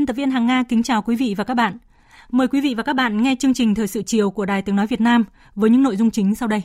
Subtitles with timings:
[0.00, 1.78] Biên tập viên Hằng Nga kính chào quý vị và các bạn.
[2.30, 4.76] Mời quý vị và các bạn nghe chương trình Thời sự chiều của Đài Tiếng
[4.76, 6.62] Nói Việt Nam với những nội dung chính sau đây.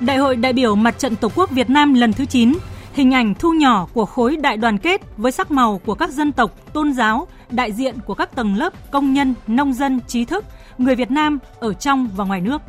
[0.00, 2.52] Đại hội đại biểu Mặt trận Tổ quốc Việt Nam lần thứ 9,
[2.92, 6.32] hình ảnh thu nhỏ của khối đại đoàn kết với sắc màu của các dân
[6.32, 10.44] tộc, tôn giáo, đại diện của các tầng lớp công nhân, nông dân, trí thức,
[10.78, 12.62] người Việt Nam ở trong và ngoài nước.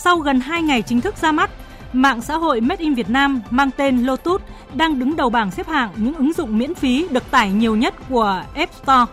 [0.00, 1.50] Sau gần 2 ngày chính thức ra mắt,
[1.92, 4.42] mạng xã hội Made in Việt Nam mang tên Lotus
[4.74, 7.94] đang đứng đầu bảng xếp hạng những ứng dụng miễn phí được tải nhiều nhất
[8.08, 9.12] của App Store.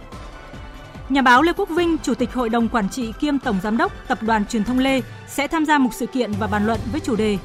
[1.09, 3.91] Nhà báo Lê Quốc Vinh, Chủ tịch Hội đồng Quản trị kiêm Tổng Giám đốc
[4.07, 7.01] Tập đoàn Truyền thông Lê sẽ tham gia một sự kiện và bàn luận với
[7.01, 7.37] chủ đề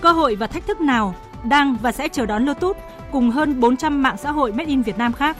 [0.00, 1.14] Cơ hội và thách thức nào
[1.48, 2.76] đang và sẽ chờ đón Lotus
[3.12, 5.36] cùng hơn 400 mạng xã hội Made in Việt Nam khác.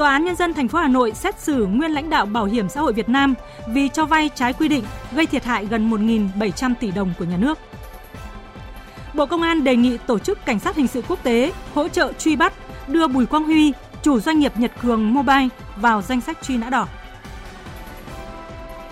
[0.00, 2.68] Tòa án nhân dân thành phố Hà Nội xét xử nguyên lãnh đạo Bảo hiểm
[2.68, 3.34] xã hội Việt Nam
[3.68, 7.36] vì cho vay trái quy định gây thiệt hại gần 1.700 tỷ đồng của nhà
[7.36, 7.58] nước.
[9.14, 12.12] Bộ Công an đề nghị tổ chức cảnh sát hình sự quốc tế hỗ trợ
[12.18, 12.52] truy bắt,
[12.88, 16.70] đưa Bùi Quang Huy, chủ doanh nghiệp Nhật Cường Mobile vào danh sách truy nã
[16.70, 16.86] đỏ.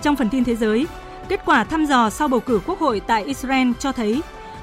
[0.01, 0.87] Trong phần tin thế giới,
[1.29, 4.21] kết quả thăm dò sau bầu cử quốc hội tại Israel cho thấy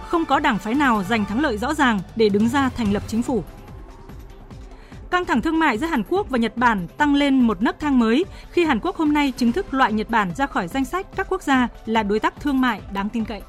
[0.09, 3.03] không có đảng phái nào giành thắng lợi rõ ràng để đứng ra thành lập
[3.09, 3.45] chính phủ.
[5.11, 7.99] Căng thẳng thương mại giữa Hàn Quốc và Nhật Bản tăng lên một nấc thang
[7.99, 11.07] mới khi Hàn Quốc hôm nay chính thức loại Nhật Bản ra khỏi danh sách
[11.17, 13.43] các quốc gia là đối tác thương mại đáng tin cậy.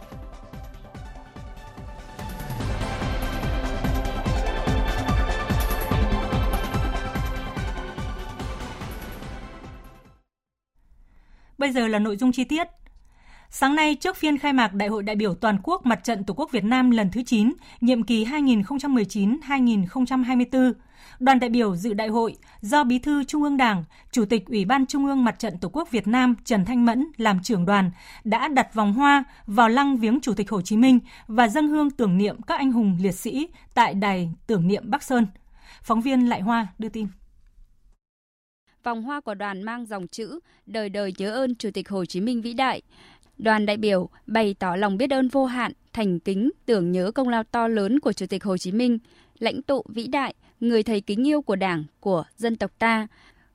[11.57, 12.67] Bây giờ là nội dung chi tiết.
[13.49, 16.33] Sáng nay, trước phiên khai mạc Đại hội đại biểu toàn quốc Mặt trận Tổ
[16.33, 20.73] quốc Việt Nam lần thứ 9, nhiệm kỳ 2019-2024,
[21.19, 24.65] đoàn đại biểu dự đại hội do Bí thư Trung ương Đảng, Chủ tịch Ủy
[24.65, 27.91] ban Trung ương Mặt trận Tổ quốc Việt Nam Trần Thanh Mẫn làm trưởng đoàn
[28.23, 31.89] đã đặt vòng hoa vào lăng viếng Chủ tịch Hồ Chí Minh và dâng hương
[31.89, 35.27] tưởng niệm các anh hùng liệt sĩ tại đài tưởng niệm Bắc Sơn.
[35.83, 37.07] Phóng viên Lại Hoa đưa tin.
[38.83, 42.21] Vòng hoa của đoàn mang dòng chữ Đời đời nhớ ơn Chủ tịch Hồ Chí
[42.21, 42.81] Minh vĩ đại.
[43.37, 47.29] Đoàn đại biểu bày tỏ lòng biết ơn vô hạn, thành kính, tưởng nhớ công
[47.29, 48.99] lao to lớn của Chủ tịch Hồ Chí Minh,
[49.39, 53.07] lãnh tụ vĩ đại, người thầy kính yêu của Đảng, của dân tộc ta,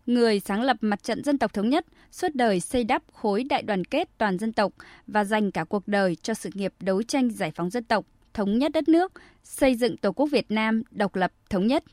[0.07, 3.63] người sáng lập mặt trận dân tộc thống nhất, suốt đời xây đắp khối đại
[3.63, 4.73] đoàn kết toàn dân tộc
[5.07, 8.59] và dành cả cuộc đời cho sự nghiệp đấu tranh giải phóng dân tộc, thống
[8.59, 9.13] nhất đất nước,
[9.45, 11.85] xây dựng Tổ quốc Việt Nam độc lập thống nhất.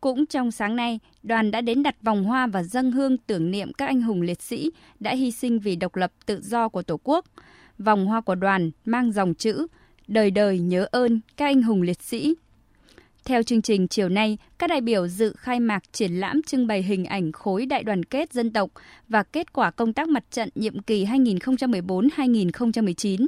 [0.00, 3.72] Cũng trong sáng nay, đoàn đã đến đặt vòng hoa và dâng hương tưởng niệm
[3.72, 4.70] các anh hùng liệt sĩ
[5.00, 7.24] đã hy sinh vì độc lập tự do của Tổ quốc.
[7.78, 9.66] Vòng hoa của đoàn mang dòng chữ
[10.08, 12.34] Đời đời nhớ ơn các anh hùng liệt sĩ.
[13.26, 16.82] Theo chương trình chiều nay, các đại biểu dự khai mạc triển lãm trưng bày
[16.82, 18.70] hình ảnh khối đại đoàn kết dân tộc
[19.08, 23.26] và kết quả công tác mặt trận nhiệm kỳ 2014-2019.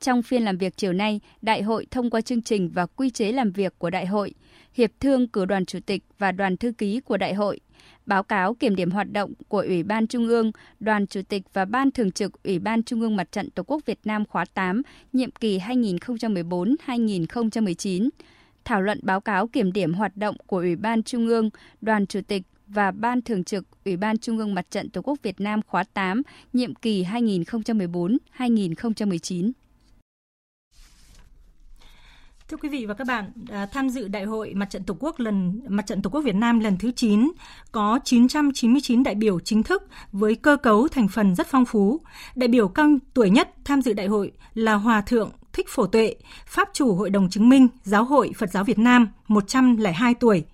[0.00, 3.32] Trong phiên làm việc chiều nay, Đại hội thông qua chương trình và quy chế
[3.32, 4.34] làm việc của Đại hội,
[4.74, 7.60] hiệp thương cử đoàn chủ tịch và đoàn thư ký của Đại hội,
[8.06, 11.64] báo cáo kiểm điểm hoạt động của Ủy ban Trung ương, Đoàn Chủ tịch và
[11.64, 14.82] Ban Thường trực Ủy ban Trung ương Mặt trận Tổ quốc Việt Nam khóa 8,
[15.12, 18.08] nhiệm kỳ 2014-2019,
[18.68, 22.20] thảo luận báo cáo kiểm điểm hoạt động của Ủy ban Trung ương, Đoàn Chủ
[22.28, 25.60] tịch và Ban Thường trực Ủy ban Trung ương Mặt trận Tổ quốc Việt Nam
[25.66, 29.50] khóa 8, nhiệm kỳ 2014-2019.
[32.48, 35.20] Thưa quý vị và các bạn, à, tham dự Đại hội Mặt trận Tổ quốc
[35.20, 37.30] lần Mặt trận Tổ quốc Việt Nam lần thứ 9
[37.72, 39.82] có 999 đại biểu chính thức
[40.12, 42.00] với cơ cấu thành phần rất phong phú.
[42.34, 46.14] Đại biểu cao tuổi nhất tham dự đại hội là Hòa thượng Thích Phổ Tuệ,
[46.46, 50.44] Pháp chủ Hội đồng chứng minh Giáo hội Phật giáo Việt Nam 102 tuổi.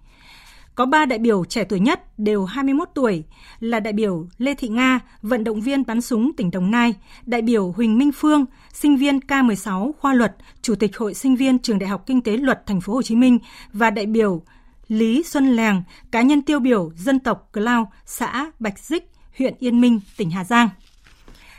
[0.74, 3.24] Có 3 đại biểu trẻ tuổi nhất đều 21 tuổi
[3.60, 6.94] là đại biểu Lê Thị Nga, vận động viên bắn súng tỉnh Đồng Nai,
[7.26, 11.58] đại biểu Huỳnh Minh Phương, sinh viên K16 khoa luật, chủ tịch Hội sinh viên
[11.58, 13.38] Trường Đại học Kinh tế Luật Thành phố Hồ Chí Minh
[13.72, 14.42] và đại biểu
[14.88, 19.80] Lý Xuân Lèng, cá nhân tiêu biểu dân tộc Cloud, xã Bạch Dích, huyện Yên
[19.80, 20.68] Minh, tỉnh Hà Giang.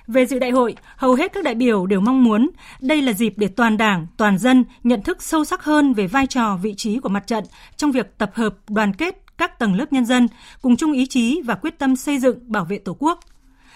[0.07, 2.49] Về dự đại hội, hầu hết các đại biểu đều mong muốn
[2.81, 6.27] đây là dịp để toàn Đảng, toàn dân nhận thức sâu sắc hơn về vai
[6.27, 7.43] trò, vị trí của mặt trận
[7.77, 10.27] trong việc tập hợp, đoàn kết các tầng lớp nhân dân
[10.61, 13.19] cùng chung ý chí và quyết tâm xây dựng, bảo vệ Tổ quốc.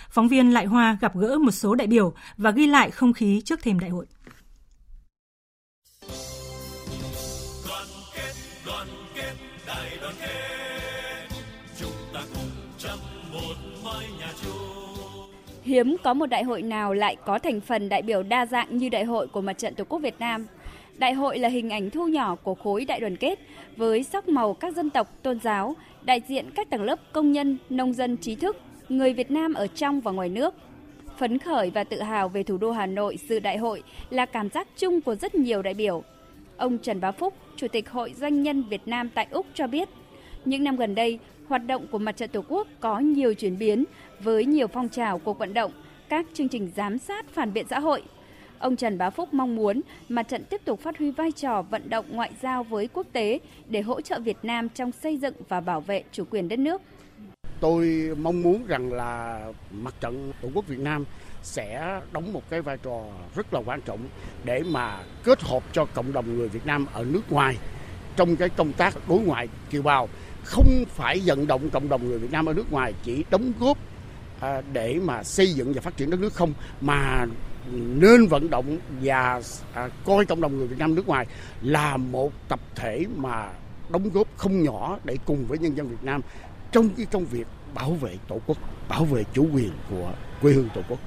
[0.09, 3.41] Phóng viên Lại Hoa gặp gỡ một số đại biểu và ghi lại không khí
[3.45, 4.05] trước thềm đại hội.
[15.69, 18.89] Hiếm có một đại hội nào lại có thành phần đại biểu đa dạng như
[18.89, 20.47] đại hội của Mặt trận Tổ quốc Việt Nam.
[20.97, 23.39] Đại hội là hình ảnh thu nhỏ của khối đại đoàn kết
[23.77, 27.57] với sắc màu các dân tộc, tôn giáo, đại diện các tầng lớp công nhân,
[27.69, 28.57] nông dân trí thức,
[28.89, 30.53] người Việt Nam ở trong và ngoài nước.
[31.17, 34.49] Phấn khởi và tự hào về thủ đô Hà Nội dự đại hội là cảm
[34.49, 36.03] giác chung của rất nhiều đại biểu.
[36.57, 39.89] Ông Trần Bá Phúc, Chủ tịch Hội Doanh nhân Việt Nam tại Úc cho biết,
[40.45, 43.85] những năm gần đây, hoạt động của Mặt trận Tổ quốc có nhiều chuyển biến
[44.19, 45.71] với nhiều phong trào cuộc vận động,
[46.09, 48.03] các chương trình giám sát phản biện xã hội.
[48.59, 51.89] Ông Trần Bá Phúc mong muốn mặt trận tiếp tục phát huy vai trò vận
[51.89, 55.61] động ngoại giao với quốc tế để hỗ trợ Việt Nam trong xây dựng và
[55.61, 56.81] bảo vệ chủ quyền đất nước.
[57.59, 61.05] Tôi mong muốn rằng là mặt trận Tổ quốc Việt Nam
[61.43, 63.03] sẽ đóng một cái vai trò
[63.35, 63.99] rất là quan trọng
[64.43, 67.57] để mà kết hợp cho cộng đồng người Việt Nam ở nước ngoài
[68.15, 70.09] trong cái công tác đối ngoại kiều bào
[70.49, 73.77] không phải vận động cộng đồng người Việt Nam ở nước ngoài chỉ đóng góp
[74.39, 77.25] à, để mà xây dựng và phát triển đất nước không mà
[77.73, 79.41] nên vận động và
[79.73, 81.25] à, coi cộng đồng người Việt Nam nước ngoài
[81.61, 83.49] là một tập thể mà
[83.89, 86.21] đóng góp không nhỏ để cùng với nhân dân Việt Nam
[86.71, 88.57] trong cái công việc bảo vệ tổ quốc,
[88.89, 90.11] bảo vệ chủ quyền của
[90.41, 90.99] quê hương tổ quốc.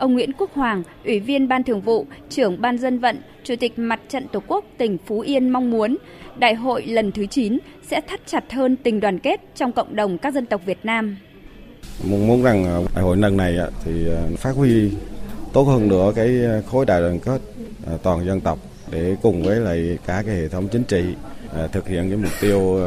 [0.00, 3.78] Ông Nguyễn Quốc Hoàng, Ủy viên Ban Thường vụ, trưởng Ban Dân vận, Chủ tịch
[3.78, 5.96] Mặt trận Tổ quốc tỉnh Phú Yên mong muốn
[6.38, 7.58] đại hội lần thứ 9
[7.88, 11.16] sẽ thắt chặt hơn tình đoàn kết trong cộng đồng các dân tộc Việt Nam.
[12.04, 14.90] Muốn muốn rằng đại hội lần này thì ờ, phát huy
[15.52, 17.40] tốt hơn nữa cái ờ, khối đại đoàn kết
[17.86, 18.58] ờ, toàn dân tộc
[18.90, 21.04] để cùng với lại cả cái hệ thống chính trị
[21.72, 22.80] thực hiện cái mục tiêu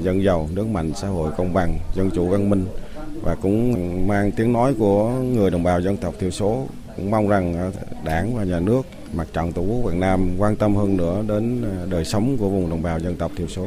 [0.00, 2.66] dân giàu, nước mạnh, xã hội công bằng, dân chủ văn minh
[3.22, 3.74] và cũng
[4.08, 6.66] mang tiếng nói của người đồng bào dân tộc thiểu số.
[6.96, 7.72] Cũng mong rằng
[8.04, 8.82] đảng và nhà nước
[9.12, 12.70] mặt trận tổ quốc Việt Nam quan tâm hơn nữa đến đời sống của vùng
[12.70, 13.66] đồng bào dân tộc thiểu số.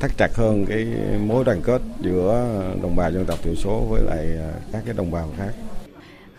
[0.00, 0.86] Thắt chặt hơn cái
[1.26, 2.46] mối đoàn kết giữa
[2.82, 4.26] đồng bào dân tộc thiểu số với lại
[4.72, 5.50] các cái đồng bào khác.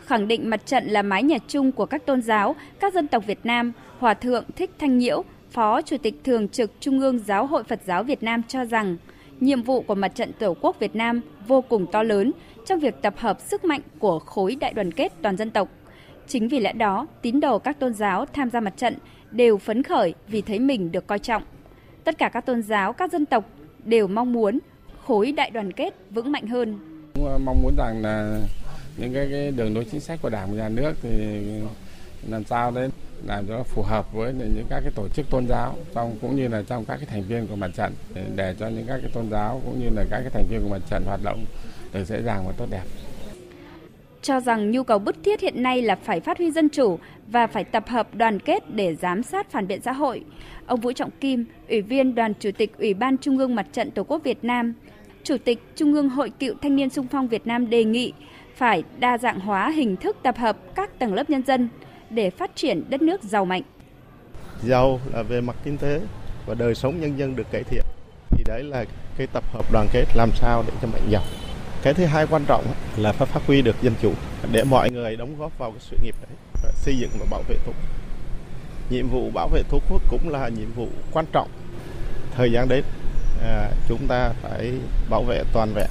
[0.06, 3.24] Khẳng định mặt trận là mái nhà chung của các tôn giáo, các dân tộc
[3.28, 7.46] Việt Nam, Hòa thượng Thích Thanh Nhiễu, Phó Chủ tịch Thường trực Trung ương Giáo
[7.46, 8.98] hội Phật giáo Việt Nam cho rằng
[9.40, 12.32] nhiệm vụ của Mặt trận Tổ quốc Việt Nam vô cùng to lớn
[12.66, 15.70] trong việc tập hợp sức mạnh của khối đại đoàn kết toàn dân tộc.
[16.28, 18.96] Chính vì lẽ đó, tín đồ các tôn giáo tham gia mặt trận
[19.32, 21.44] đều phấn khởi vì thấy mình được coi trọng.
[22.04, 23.46] Tất cả các tôn giáo, các dân tộc
[23.84, 24.60] đều mong muốn
[25.06, 26.80] khối đại đoàn kết vững mạnh hơn.
[27.26, 28.40] Ờ, mong muốn rằng là
[28.98, 31.10] những cái, cái đường lối chính sách của Đảng và Nhà nước thì
[32.30, 32.90] làm sao đấy
[33.26, 36.48] làm cho phù hợp với những các cái tổ chức tôn giáo trong cũng như
[36.48, 37.94] là trong các cái thành viên của mặt trận
[38.36, 40.70] để cho những các cái tôn giáo cũng như là các cái thành viên của
[40.70, 41.46] mặt trận hoạt động
[41.94, 42.84] được dễ dàng và tốt đẹp.
[44.22, 47.48] Cho rằng nhu cầu bức thiết hiện nay là phải phát huy dân chủ và
[47.48, 50.24] phải tập hợp đoàn kết để giám sát phản biện xã hội.
[50.66, 53.92] Ông Vũ Trọng Kim, Ủy viên Đoàn Chủ tịch Ủy ban Trung ương Mặt trận
[53.92, 54.74] Tổ quốc Việt Nam,
[55.24, 58.14] Chủ tịch Trung ương Hội Cựu Thanh niên Sung phong Việt Nam đề nghị
[58.56, 61.70] phải đa dạng hóa hình thức tập hợp các tầng lớp nhân dân
[62.10, 63.62] để phát triển đất nước giàu mạnh.
[64.64, 66.02] Giàu là về mặt kinh tế
[66.46, 67.84] và đời sống nhân dân được cải thiện.
[68.30, 68.86] Thì đấy là
[69.18, 71.24] cái tập hợp đoàn kết làm sao để cho mạnh giàu.
[71.84, 72.66] Cái thứ hai quan trọng
[72.98, 74.14] là phải phát huy được dân chủ
[74.52, 76.38] để mọi người đóng góp vào cái sự nghiệp đấy,
[76.74, 77.90] xây dựng và bảo vệ tổ quốc.
[78.90, 81.50] Nhiệm vụ bảo vệ tổ quốc cũng là nhiệm vụ quan trọng.
[82.36, 82.84] Thời gian đến
[83.44, 84.74] à, chúng ta phải
[85.10, 85.90] bảo vệ toàn vẹn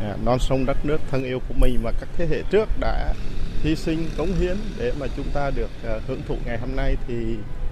[0.00, 3.14] à, non sông đất nước thân yêu của mình mà các thế hệ trước đã
[3.64, 6.96] hy sinh cống hiến để mà chúng ta được à, hưởng thụ ngày hôm nay
[7.08, 7.14] thì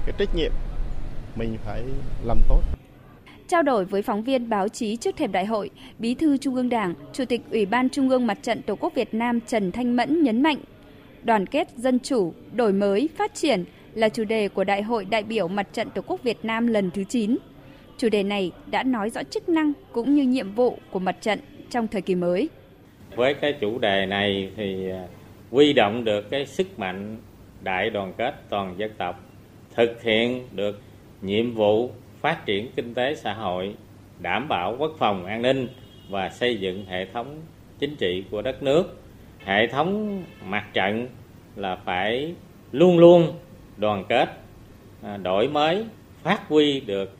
[0.06, 0.52] cái trách nhiệm
[1.37, 1.82] mình phải
[2.25, 2.61] làm tốt.
[3.49, 6.68] Trao đổi với phóng viên báo chí trước thềm đại hội, Bí thư Trung ương
[6.68, 9.96] Đảng, Chủ tịch Ủy ban Trung ương Mặt trận Tổ quốc Việt Nam Trần Thanh
[9.96, 10.58] Mẫn nhấn mạnh,
[11.22, 15.22] đoàn kết dân chủ, đổi mới, phát triển là chủ đề của Đại hội đại
[15.22, 17.37] biểu Mặt trận Tổ quốc Việt Nam lần thứ 9.
[17.99, 21.38] Chủ đề này đã nói rõ chức năng cũng như nhiệm vụ của mặt trận
[21.70, 22.49] trong thời kỳ mới.
[23.16, 24.90] Với cái chủ đề này thì
[25.52, 27.16] huy quy động được cái sức mạnh
[27.62, 29.21] đại đoàn kết toàn dân tộc,
[29.75, 30.80] thực hiện được
[31.23, 31.90] nhiệm vụ
[32.21, 33.75] phát triển kinh tế xã hội,
[34.18, 35.68] đảm bảo quốc phòng an ninh
[36.09, 37.40] và xây dựng hệ thống
[37.78, 38.99] chính trị của đất nước.
[39.44, 41.09] Hệ thống mặt trận
[41.56, 42.35] là phải
[42.73, 43.32] luôn luôn
[43.76, 44.28] đoàn kết,
[45.02, 45.85] à, đổi mới,
[46.23, 47.16] phát huy được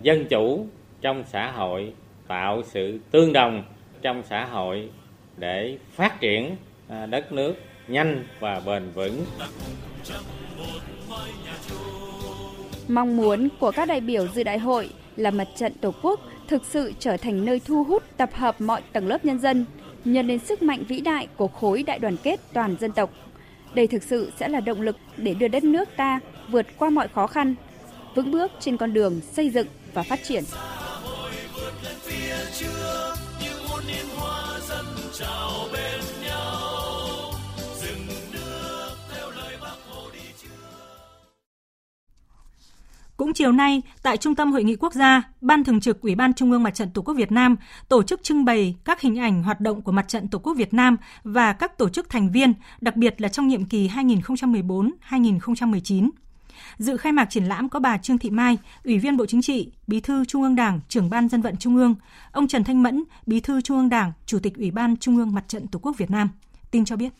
[0.00, 0.66] dân chủ
[1.00, 1.92] trong xã hội,
[2.28, 3.62] tạo sự tương đồng
[4.02, 4.88] trong xã hội
[5.36, 6.56] để phát triển
[6.88, 7.54] à, đất nước
[7.88, 9.24] nhanh và bền vững.
[12.88, 16.62] Mong muốn của các đại biểu dự đại hội là mặt trận Tổ quốc thực
[16.70, 19.66] sự trở thành nơi thu hút tập hợp mọi tầng lớp nhân dân,
[20.04, 23.10] nhân lên sức mạnh vĩ đại của khối đại đoàn kết toàn dân tộc.
[23.74, 27.08] Đây thực sự sẽ là động lực để đưa đất nước ta vượt qua mọi
[27.08, 27.54] khó khăn,
[28.14, 30.44] vững bước trên con đường xây dựng và phát triển.
[43.16, 46.34] Cũng chiều nay, tại Trung tâm Hội nghị Quốc gia, Ban Thường trực Ủy ban
[46.34, 47.56] Trung ương Mặt trận Tổ quốc Việt Nam
[47.88, 50.74] tổ chức trưng bày các hình ảnh hoạt động của Mặt trận Tổ quốc Việt
[50.74, 56.10] Nam và các tổ chức thành viên, đặc biệt là trong nhiệm kỳ 2014-2019.
[56.78, 59.70] Dự khai mạc triển lãm có bà Trương Thị Mai, Ủy viên Bộ Chính trị,
[59.86, 61.94] Bí thư Trung ương Đảng, trưởng ban dân vận Trung ương,
[62.32, 65.34] ông Trần Thanh Mẫn, Bí thư Trung ương Đảng, Chủ tịch Ủy ban Trung ương
[65.34, 66.28] Mặt trận Tổ quốc Việt Nam.
[66.70, 67.12] Tin cho biết.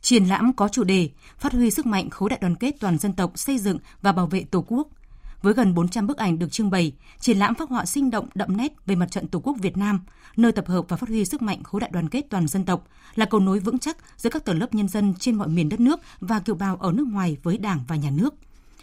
[0.00, 1.08] Triển lãm có chủ đề
[1.38, 4.26] Phát huy sức mạnh khối đại đoàn kết toàn dân tộc xây dựng và bảo
[4.26, 4.88] vệ Tổ quốc–
[5.42, 8.56] với gần 400 bức ảnh được trưng bày, triển lãm phác họa sinh động đậm
[8.56, 10.00] nét về mặt trận Tổ quốc Việt Nam,
[10.36, 12.88] nơi tập hợp và phát huy sức mạnh khối đại đoàn kết toàn dân tộc,
[13.14, 15.80] là cầu nối vững chắc giữa các tầng lớp nhân dân trên mọi miền đất
[15.80, 18.34] nước và kiều bào ở nước ngoài với Đảng và Nhà nước.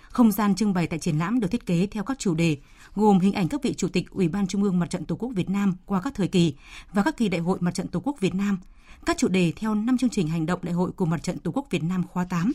[0.10, 2.58] Không gian trưng bày tại triển lãm được thiết kế theo các chủ đề
[2.96, 5.30] gồm hình ảnh các vị chủ tịch Ủy ban Trung ương Mặt trận Tổ quốc
[5.36, 6.54] Việt Nam qua các thời kỳ
[6.94, 8.60] và các kỳ đại hội Mặt trận Tổ quốc Việt Nam,
[9.06, 11.52] các chủ đề theo năm chương trình hành động đại hội của Mặt trận Tổ
[11.52, 12.54] quốc Việt Nam khóa 8,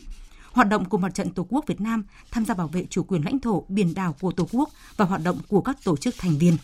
[0.55, 3.25] hoạt động của Mặt trận Tổ quốc Việt Nam tham gia bảo vệ chủ quyền
[3.25, 6.37] lãnh thổ biển đảo của Tổ quốc và hoạt động của các tổ chức thành
[6.37, 6.57] viên.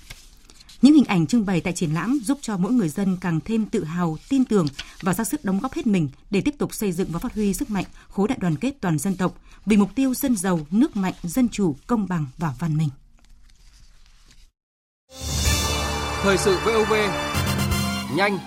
[0.82, 3.66] Những hình ảnh trưng bày tại triển lãm giúp cho mỗi người dân càng thêm
[3.66, 4.68] tự hào, tin tưởng
[5.02, 7.54] và ra sức đóng góp hết mình để tiếp tục xây dựng và phát huy
[7.54, 10.96] sức mạnh khối đại đoàn kết toàn dân tộc vì mục tiêu dân giàu, nước
[10.96, 12.90] mạnh, dân chủ, công bằng và văn minh.
[16.24, 16.94] Thời sự VOV
[18.16, 18.38] nhanh,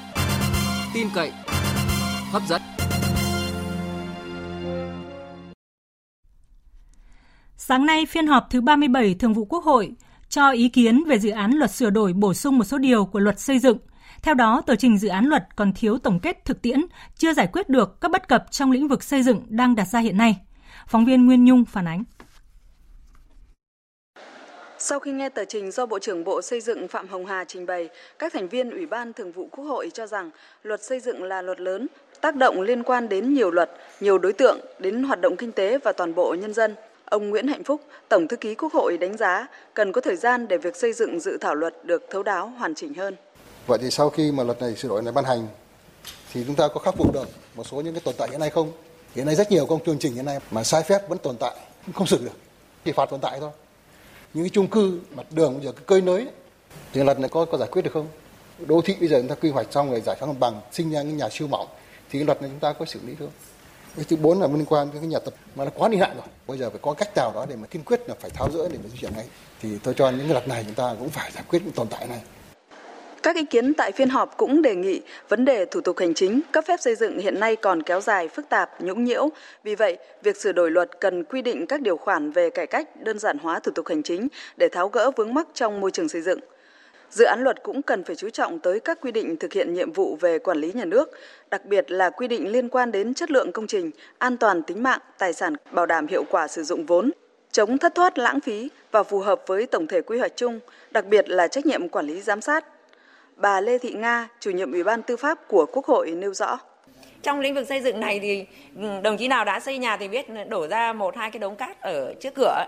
[0.94, 1.32] tin cậy,
[2.30, 2.74] hấp dẫn.
[7.66, 9.92] Sáng nay, phiên họp thứ 37 Thường vụ Quốc hội
[10.28, 13.18] cho ý kiến về dự án luật sửa đổi bổ sung một số điều của
[13.18, 13.78] luật xây dựng.
[14.23, 16.85] Theo đó, tờ trình dự án luật còn thiếu tổng kết thực tiễn,
[17.16, 19.99] chưa giải quyết được các bất cập trong lĩnh vực xây dựng đang đặt ra
[19.99, 20.37] hiện nay.
[20.87, 22.04] Phóng viên Nguyên Nhung phản ánh.
[24.78, 27.66] Sau khi nghe tờ trình do Bộ trưởng Bộ Xây dựng Phạm Hồng Hà trình
[27.66, 30.30] bày, các thành viên Ủy ban Thường vụ Quốc hội cho rằng
[30.62, 31.87] luật xây dựng là luật lớn,
[32.21, 35.78] tác động liên quan đến nhiều luật, nhiều đối tượng, đến hoạt động kinh tế
[35.78, 36.75] và toàn bộ nhân dân.
[37.04, 40.49] Ông Nguyễn Hạnh Phúc, Tổng thư ký Quốc hội đánh giá cần có thời gian
[40.49, 43.16] để việc xây dựng dự thảo luật được thấu đáo hoàn chỉnh hơn.
[43.66, 45.49] Vậy thì sau khi mà luật này sửa đổi này ban hành
[46.32, 48.50] thì chúng ta có khắc phục được một số những cái tồn tại hiện nay
[48.50, 48.73] không?
[49.14, 51.56] Hiện nay rất nhiều công chương trình hiện nay mà sai phép vẫn tồn tại,
[51.94, 52.37] không xử được.
[52.84, 53.50] Chỉ phạt tồn tại thôi.
[54.34, 56.26] Những cái chung cư, mặt đường bây giờ cái cơi nới
[56.92, 58.06] thì luật này có có giải quyết được không?
[58.58, 60.90] Đô thị bây giờ chúng ta quy hoạch xong rồi giải phóng mặt bằng, sinh
[60.90, 61.68] ra những nhà siêu mỏng
[62.11, 63.30] thì cái luật này chúng ta có xử lý không?
[63.96, 66.10] Cái thứ bốn là liên quan đến cái nhà tập mà nó quá niên hạn
[66.16, 68.50] rồi bây giờ phải có cách nào đó để mà kiên quyết là phải tháo
[68.50, 69.26] rỡ để mà di chuyển ngay
[69.62, 71.88] thì tôi cho những cái luật này chúng ta cũng phải giải quyết những tồn
[71.88, 72.20] tại này
[73.24, 76.40] các ý kiến tại phiên họp cũng đề nghị vấn đề thủ tục hành chính
[76.52, 79.28] cấp phép xây dựng hiện nay còn kéo dài phức tạp, nhũng nhiễu.
[79.62, 83.02] Vì vậy, việc sửa đổi luật cần quy định các điều khoản về cải cách,
[83.02, 86.08] đơn giản hóa thủ tục hành chính để tháo gỡ vướng mắc trong môi trường
[86.08, 86.40] xây dựng.
[87.14, 89.92] Dự án luật cũng cần phải chú trọng tới các quy định thực hiện nhiệm
[89.92, 91.11] vụ về quản lý nhà nước,
[91.50, 94.83] đặc biệt là quy định liên quan đến chất lượng công trình, an toàn tính
[94.83, 97.11] mạng, tài sản, bảo đảm hiệu quả sử dụng vốn,
[97.52, 101.06] chống thất thoát lãng phí và phù hợp với tổng thể quy hoạch chung, đặc
[101.06, 102.64] biệt là trách nhiệm quản lý giám sát.
[103.37, 106.59] Bà Lê Thị Nga, chủ nhiệm Ủy ban Tư pháp của Quốc hội nêu rõ.
[107.23, 108.47] Trong lĩnh vực xây dựng này thì
[108.80, 111.56] ừ, đồng chí nào đã xây nhà thì biết đổ ra một hai cái đống
[111.56, 112.64] cát ở trước cửa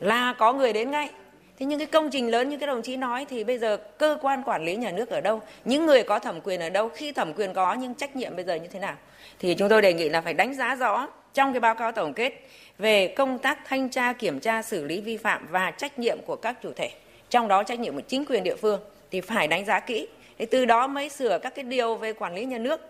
[0.00, 1.10] là có người đến ngay
[1.58, 4.18] Thế nhưng cái công trình lớn như các đồng chí nói thì bây giờ cơ
[4.22, 7.12] quan quản lý nhà nước ở đâu, những người có thẩm quyền ở đâu, khi
[7.12, 8.94] thẩm quyền có nhưng trách nhiệm bây giờ như thế nào?
[9.38, 12.14] Thì chúng tôi đề nghị là phải đánh giá rõ trong cái báo cáo tổng
[12.14, 12.32] kết
[12.78, 16.36] về công tác thanh tra, kiểm tra, xử lý vi phạm và trách nhiệm của
[16.36, 16.90] các chủ thể.
[17.30, 20.08] Trong đó trách nhiệm của chính quyền địa phương thì phải đánh giá kỹ.
[20.38, 22.80] Thì từ đó mới sửa các cái điều về quản lý nhà nước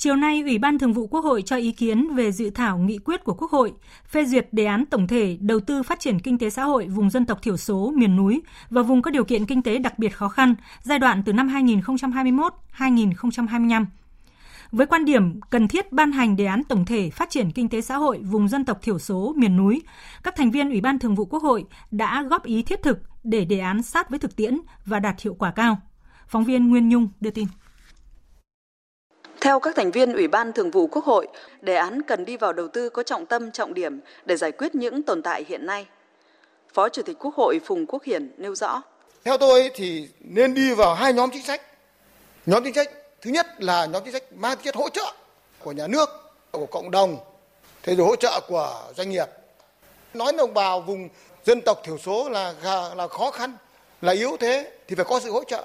[0.00, 2.98] Chiều nay, Ủy ban Thường vụ Quốc hội cho ý kiến về dự thảo nghị
[2.98, 3.72] quyết của Quốc hội
[4.08, 7.10] phê duyệt đề án tổng thể đầu tư phát triển kinh tế xã hội vùng
[7.10, 10.08] dân tộc thiểu số, miền núi và vùng có điều kiện kinh tế đặc biệt
[10.08, 11.48] khó khăn giai đoạn từ năm
[12.78, 13.86] 2021-2025.
[14.72, 17.80] Với quan điểm cần thiết ban hành đề án tổng thể phát triển kinh tế
[17.80, 19.82] xã hội vùng dân tộc thiểu số, miền núi,
[20.22, 23.44] các thành viên Ủy ban Thường vụ Quốc hội đã góp ý thiết thực để
[23.44, 25.78] đề án sát với thực tiễn và đạt hiệu quả cao.
[26.28, 27.46] Phóng viên Nguyên Nhung đưa tin.
[29.40, 31.28] Theo các thành viên Ủy ban Thường vụ Quốc hội,
[31.60, 34.74] đề án cần đi vào đầu tư có trọng tâm, trọng điểm để giải quyết
[34.74, 35.86] những tồn tại hiện nay.
[36.74, 38.82] Phó Chủ tịch Quốc hội Phùng Quốc Hiển nêu rõ.
[39.24, 41.62] Theo tôi thì nên đi vào hai nhóm chính sách.
[42.46, 42.90] Nhóm chính sách
[43.22, 45.12] Thứ nhất là nhóm chính sách mang tính chất hỗ trợ
[45.58, 46.08] của nhà nước,
[46.50, 47.16] của cộng đồng,
[47.82, 49.26] thế rồi hỗ trợ của doanh nghiệp.
[50.14, 51.08] Nói đồng bào vùng
[51.44, 52.54] dân tộc thiểu số là
[52.96, 53.56] là khó khăn,
[54.02, 55.64] là yếu thế thì phải có sự hỗ trợ.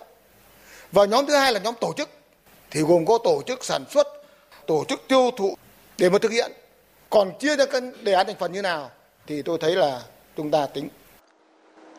[0.92, 2.10] Và nhóm thứ hai là nhóm tổ chức
[2.74, 4.08] thì gồm có tổ chức sản xuất,
[4.68, 5.58] tổ chức tiêu thụ
[5.98, 6.52] để mà thực hiện.
[7.10, 8.92] Còn chia ra các đề án thành phần như nào
[9.28, 10.02] thì tôi thấy là
[10.38, 10.90] chúng ta tính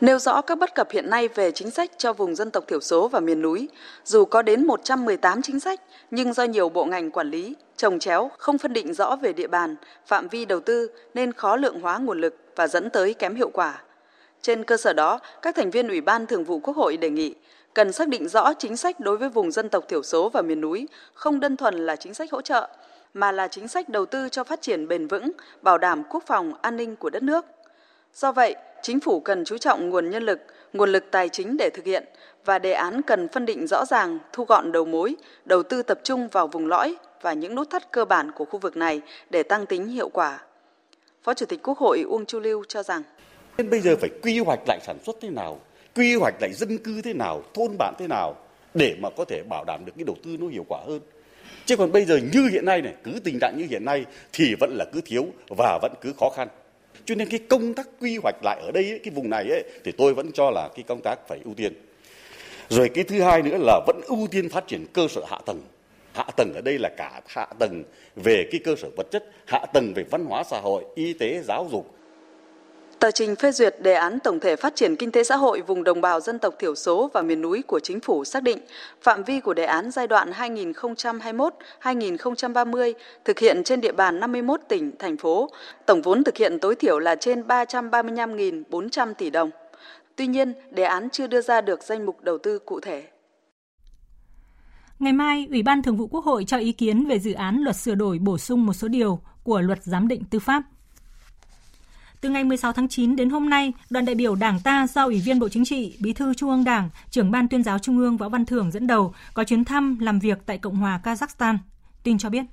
[0.00, 2.80] Nêu rõ các bất cập hiện nay về chính sách cho vùng dân tộc thiểu
[2.80, 3.68] số và miền núi,
[4.04, 8.30] dù có đến 118 chính sách, nhưng do nhiều bộ ngành quản lý, trồng chéo,
[8.38, 9.76] không phân định rõ về địa bàn,
[10.06, 13.50] phạm vi đầu tư nên khó lượng hóa nguồn lực và dẫn tới kém hiệu
[13.50, 13.82] quả.
[14.42, 17.34] Trên cơ sở đó, các thành viên Ủy ban Thường vụ Quốc hội đề nghị
[17.74, 20.60] cần xác định rõ chính sách đối với vùng dân tộc thiểu số và miền
[20.60, 22.68] núi, không đơn thuần là chính sách hỗ trợ,
[23.14, 26.52] mà là chính sách đầu tư cho phát triển bền vững, bảo đảm quốc phòng,
[26.62, 27.46] an ninh của đất nước.
[28.14, 30.40] Do vậy, chính phủ cần chú trọng nguồn nhân lực,
[30.72, 32.04] nguồn lực tài chính để thực hiện
[32.44, 36.00] và đề án cần phân định rõ ràng, thu gọn đầu mối, đầu tư tập
[36.02, 39.00] trung vào vùng lõi và những nút thắt cơ bản của khu vực này
[39.30, 40.38] để tăng tính hiệu quả.
[41.22, 43.02] Phó Chủ tịch Quốc hội Uông Chu Lưu cho rằng
[43.58, 45.60] Nên bây giờ phải quy hoạch lại sản xuất thế nào,
[45.94, 48.36] quy hoạch lại dân cư thế nào, thôn bản thế nào
[48.74, 51.00] để mà có thể bảo đảm được cái đầu tư nó hiệu quả hơn.
[51.66, 54.54] Chứ còn bây giờ như hiện nay này, cứ tình trạng như hiện nay thì
[54.60, 56.48] vẫn là cứ thiếu và vẫn cứ khó khăn.
[57.04, 59.92] Cho nên cái công tác quy hoạch lại ở đây, cái vùng này ấy, thì
[59.92, 61.72] tôi vẫn cho là cái công tác phải ưu tiên.
[62.68, 65.62] Rồi cái thứ hai nữa là vẫn ưu tiên phát triển cơ sở hạ tầng.
[66.12, 67.84] Hạ tầng ở đây là cả hạ tầng
[68.16, 71.42] về cái cơ sở vật chất, hạ tầng về văn hóa xã hội, y tế,
[71.44, 71.94] giáo dục,
[72.98, 75.84] Tờ trình phê duyệt đề án tổng thể phát triển kinh tế xã hội vùng
[75.84, 78.58] đồng bào dân tộc thiểu số và miền núi của chính phủ xác định
[79.02, 82.92] phạm vi của đề án giai đoạn 2021-2030
[83.24, 85.50] thực hiện trên địa bàn 51 tỉnh, thành phố,
[85.86, 89.50] tổng vốn thực hiện tối thiểu là trên 335.400 tỷ đồng.
[90.16, 93.04] Tuy nhiên, đề án chưa đưa ra được danh mục đầu tư cụ thể.
[94.98, 97.76] Ngày mai, Ủy ban Thường vụ Quốc hội cho ý kiến về dự án luật
[97.76, 100.62] sửa đổi bổ sung một số điều của luật giám định tư pháp.
[102.24, 105.20] Từ ngày 16 tháng 9 đến hôm nay, đoàn đại biểu Đảng ta do Ủy
[105.20, 108.16] viên Bộ Chính trị, Bí thư Trung ương Đảng, trưởng Ban tuyên giáo Trung ương
[108.16, 111.58] Võ Văn Thưởng dẫn đầu có chuyến thăm làm việc tại Cộng hòa Kazakhstan.
[112.02, 112.44] Tin cho biết.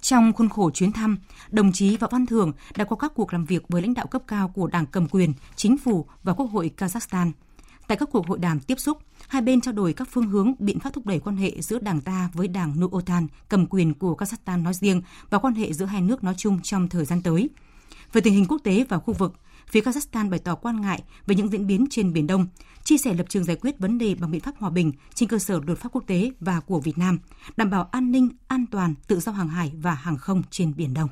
[0.00, 1.18] Trong khuôn khổ chuyến thăm,
[1.50, 4.22] đồng chí Võ Văn Thưởng đã có các cuộc làm việc với lãnh đạo cấp
[4.26, 7.30] cao của Đảng cầm quyền, chính phủ và Quốc hội Kazakhstan.
[7.86, 10.80] Tại các cuộc hội đàm tiếp xúc, hai bên trao đổi các phương hướng biện
[10.80, 14.62] pháp thúc đẩy quan hệ giữa Đảng ta với Đảng Nuotan cầm quyền của Kazakhstan
[14.62, 17.48] nói riêng và quan hệ giữa hai nước nói chung trong thời gian tới–
[18.12, 19.32] về tình hình quốc tế và khu vực,
[19.70, 22.46] phía Kazakhstan bày tỏ quan ngại về những diễn biến trên Biển Đông,
[22.84, 25.38] chia sẻ lập trường giải quyết vấn đề bằng biện pháp hòa bình trên cơ
[25.38, 27.18] sở luật pháp quốc tế và của Việt Nam,
[27.56, 30.94] đảm bảo an ninh, an toàn, tự do hàng hải và hàng không trên Biển
[30.94, 31.08] Đông.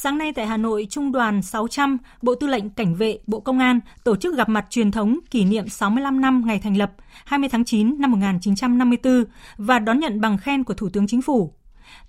[0.00, 3.58] Sáng nay tại Hà Nội, Trung đoàn 600, Bộ Tư lệnh Cảnh vệ, Bộ Công
[3.58, 6.92] an tổ chức gặp mặt truyền thống kỷ niệm 65 năm ngày thành lập
[7.24, 9.24] 20 tháng 9 năm 1954
[9.56, 11.52] và đón nhận bằng khen của Thủ tướng Chính phủ.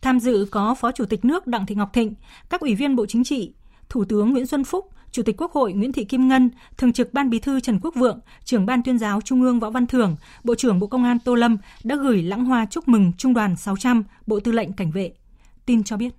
[0.02, 2.14] Tham dự có Phó Chủ tịch nước Đặng Thị Ngọc Thịnh,
[2.50, 3.54] các ủy viên Bộ Chính trị,
[3.90, 7.14] Thủ tướng Nguyễn Xuân Phúc, Chủ tịch Quốc hội Nguyễn Thị Kim Ngân, Thường trực
[7.14, 10.16] Ban Bí thư Trần Quốc Vượng, Trưởng Ban Tuyên giáo Trung ương Võ Văn Thưởng,
[10.44, 13.56] Bộ trưởng Bộ Công an Tô Lâm đã gửi lãng hoa chúc mừng Trung đoàn
[13.56, 15.12] 600, Bộ Tư lệnh Cảnh vệ.
[15.66, 16.14] Tin cho biết.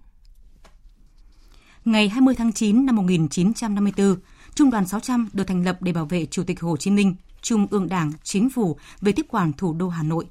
[1.85, 4.17] Ngày 20 tháng 9 năm 1954,
[4.55, 7.67] Trung đoàn 600 được thành lập để bảo vệ Chủ tịch Hồ Chí Minh, Trung
[7.71, 10.27] ương Đảng, Chính phủ về tiếp quản thủ đô Hà Nội.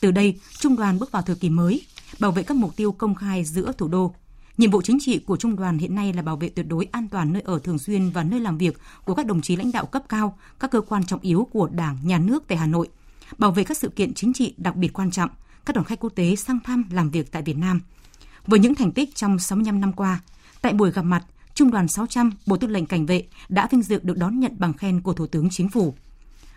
[0.00, 1.82] Từ đây, Trung đoàn bước vào thời kỳ mới,
[2.18, 4.14] bảo vệ các mục tiêu công khai giữa thủ đô.
[4.58, 7.08] Nhiệm vụ chính trị của trung đoàn hiện nay là bảo vệ tuyệt đối an
[7.08, 9.86] toàn nơi ở thường xuyên và nơi làm việc của các đồng chí lãnh đạo
[9.86, 12.88] cấp cao, các cơ quan trọng yếu của Đảng, Nhà nước tại Hà Nội,
[13.38, 15.30] bảo vệ các sự kiện chính trị đặc biệt quan trọng,
[15.64, 17.80] các đoàn khách quốc tế sang thăm làm việc tại Việt Nam.
[18.46, 20.20] Với những thành tích trong 65 năm qua,
[20.62, 24.00] tại buổi gặp mặt, Trung đoàn 600 Bộ Tư lệnh Cảnh vệ đã vinh dự
[24.02, 25.94] được đón nhận bằng khen của Thủ tướng Chính phủ.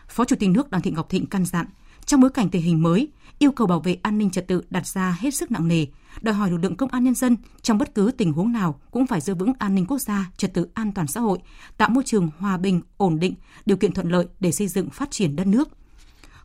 [0.08, 1.66] Phó Chủ tịch nước Đặng Thị Ngọc Thịnh căn dặn,
[2.06, 3.08] trong bối cảnh tình hình mới,
[3.40, 5.86] yêu cầu bảo vệ an ninh trật tự đặt ra hết sức nặng nề,
[6.22, 9.08] đòi hỏi lực lượng công an nhân dân trong bất cứ tình huống nào cũng
[9.08, 11.40] phải giữ vững an ninh quốc gia, trật tự an toàn xã hội,
[11.78, 13.34] tạo môi trường hòa bình, ổn định,
[13.66, 15.70] điều kiện thuận lợi để xây dựng phát triển đất nước.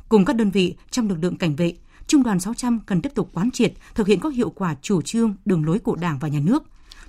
[0.08, 1.74] Cùng các đơn vị trong lực lượng cảnh vệ,
[2.06, 5.34] Trung đoàn 600 cần tiếp tục quán triệt, thực hiện có hiệu quả chủ trương,
[5.44, 6.62] đường lối của Đảng và Nhà nước,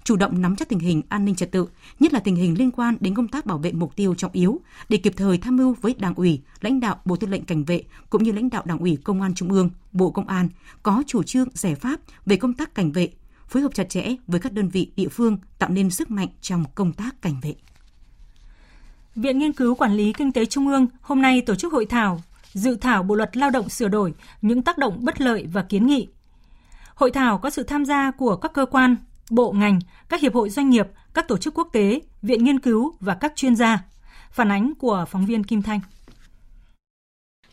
[0.05, 1.67] chủ động nắm chắc tình hình an ninh trật tự,
[1.99, 4.59] nhất là tình hình liên quan đến công tác bảo vệ mục tiêu trọng yếu
[4.89, 7.83] để kịp thời tham mưu với Đảng ủy, lãnh đạo Bộ Tư lệnh Cảnh vệ
[8.09, 10.49] cũng như lãnh đạo Đảng ủy Công an Trung ương, Bộ Công an
[10.83, 13.09] có chủ trương giải pháp về công tác cảnh vệ,
[13.47, 16.65] phối hợp chặt chẽ với các đơn vị địa phương tạo nên sức mạnh trong
[16.75, 17.55] công tác cảnh vệ.
[19.15, 22.21] Viện Nghiên cứu Quản lý Kinh tế Trung ương hôm nay tổ chức hội thảo
[22.53, 25.85] dự thảo Bộ luật Lao động sửa đổi, những tác động bất lợi và kiến
[25.87, 26.07] nghị.
[26.95, 28.95] Hội thảo có sự tham gia của các cơ quan,
[29.29, 32.97] bộ ngành, các hiệp hội doanh nghiệp, các tổ chức quốc tế, viện nghiên cứu
[32.99, 33.83] và các chuyên gia.
[34.31, 35.79] Phản ánh của phóng viên Kim Thanh.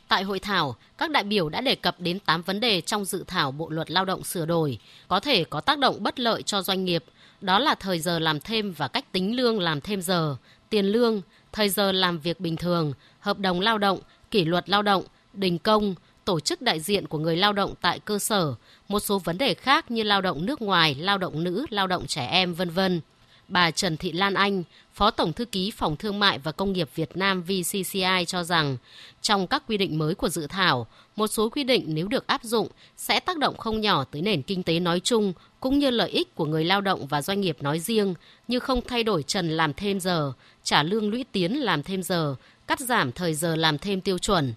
[0.08, 3.24] Tại hội thảo, các đại biểu đã đề cập đến 8 vấn đề trong dự
[3.26, 6.62] thảo Bộ luật Lao động sửa đổi, có thể có tác động bất lợi cho
[6.62, 7.04] doanh nghiệp,
[7.40, 10.36] đó là thời giờ làm thêm và cách tính lương làm thêm giờ,
[10.70, 13.98] tiền lương, thời giờ làm việc bình thường, hợp đồng lao động,
[14.30, 17.98] kỷ luật lao động, đình công, tổ chức đại diện của người lao động tại
[17.98, 18.54] cơ sở,
[18.88, 22.06] một số vấn đề khác như lao động nước ngoài, lao động nữ, lao động
[22.06, 23.00] trẻ em, vân vân.
[23.48, 24.62] Bà Trần Thị Lan Anh,
[24.94, 28.76] Phó Tổng Thư ký Phòng Thương mại và Công nghiệp Việt Nam VCCI cho rằng,
[29.22, 32.44] trong các quy định mới của dự thảo, một số quy định nếu được áp
[32.44, 36.10] dụng sẽ tác động không nhỏ tới nền kinh tế nói chung cũng như lợi
[36.10, 38.14] ích của người lao động và doanh nghiệp nói riêng
[38.48, 40.32] như không thay đổi trần làm thêm giờ,
[40.62, 42.34] trả lương lũy tiến làm thêm giờ,
[42.66, 44.54] cắt giảm thời giờ làm thêm tiêu chuẩn.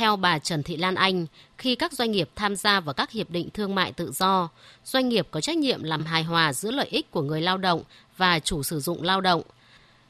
[0.00, 1.26] Theo bà Trần Thị Lan Anh,
[1.58, 4.48] khi các doanh nghiệp tham gia vào các hiệp định thương mại tự do,
[4.84, 7.82] doanh nghiệp có trách nhiệm làm hài hòa giữa lợi ích của người lao động
[8.16, 9.42] và chủ sử dụng lao động.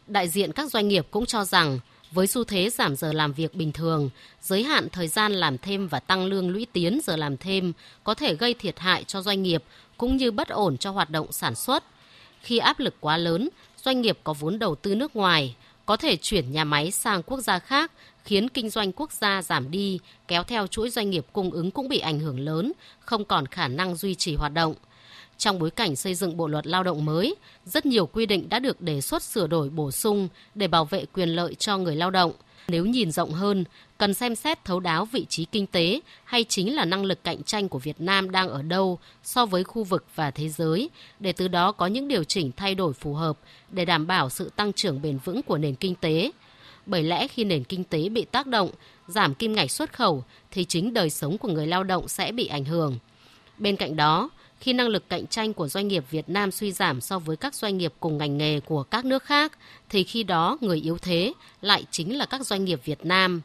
[0.06, 1.78] Đại diện các doanh nghiệp cũng cho rằng,
[2.10, 4.10] với xu thế giảm giờ làm việc bình thường,
[4.42, 7.72] giới hạn thời gian làm thêm và tăng lương lũy tiến giờ làm thêm
[8.04, 9.64] có thể gây thiệt hại cho doanh nghiệp
[9.96, 11.84] cũng như bất ổn cho hoạt động sản xuất.
[12.42, 15.54] Khi áp lực quá lớn, doanh nghiệp có vốn đầu tư nước ngoài
[15.86, 17.92] có thể chuyển nhà máy sang quốc gia khác,
[18.24, 21.88] khiến kinh doanh quốc gia giảm đi, kéo theo chuỗi doanh nghiệp cung ứng cũng
[21.88, 24.74] bị ảnh hưởng lớn, không còn khả năng duy trì hoạt động.
[25.38, 28.58] Trong bối cảnh xây dựng bộ luật lao động mới, rất nhiều quy định đã
[28.58, 32.10] được đề xuất sửa đổi bổ sung để bảo vệ quyền lợi cho người lao
[32.10, 32.32] động.
[32.68, 33.64] Nếu nhìn rộng hơn,
[33.98, 37.42] cần xem xét thấu đáo vị trí kinh tế hay chính là năng lực cạnh
[37.42, 41.32] tranh của Việt Nam đang ở đâu so với khu vực và thế giới, để
[41.32, 43.38] từ đó có những điều chỉnh thay đổi phù hợp
[43.70, 46.30] để đảm bảo sự tăng trưởng bền vững của nền kinh tế.
[46.86, 48.70] Bởi lẽ khi nền kinh tế bị tác động,
[49.06, 52.46] giảm kim ngạch xuất khẩu thì chính đời sống của người lao động sẽ bị
[52.46, 52.98] ảnh hưởng.
[53.58, 57.00] Bên cạnh đó, khi năng lực cạnh tranh của doanh nghiệp Việt Nam suy giảm
[57.00, 59.52] so với các doanh nghiệp cùng ngành nghề của các nước khác,
[59.88, 63.40] thì khi đó người yếu thế lại chính là các doanh nghiệp Việt Nam.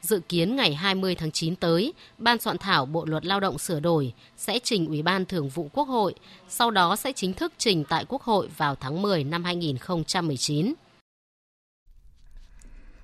[0.00, 3.80] Dự kiến ngày 20 tháng 9 tới, Ban soạn thảo Bộ Luật Lao động sửa
[3.80, 6.14] đổi sẽ trình Ủy ban Thường vụ Quốc hội,
[6.48, 10.74] sau đó sẽ chính thức trình tại Quốc hội vào tháng 10 năm 2019.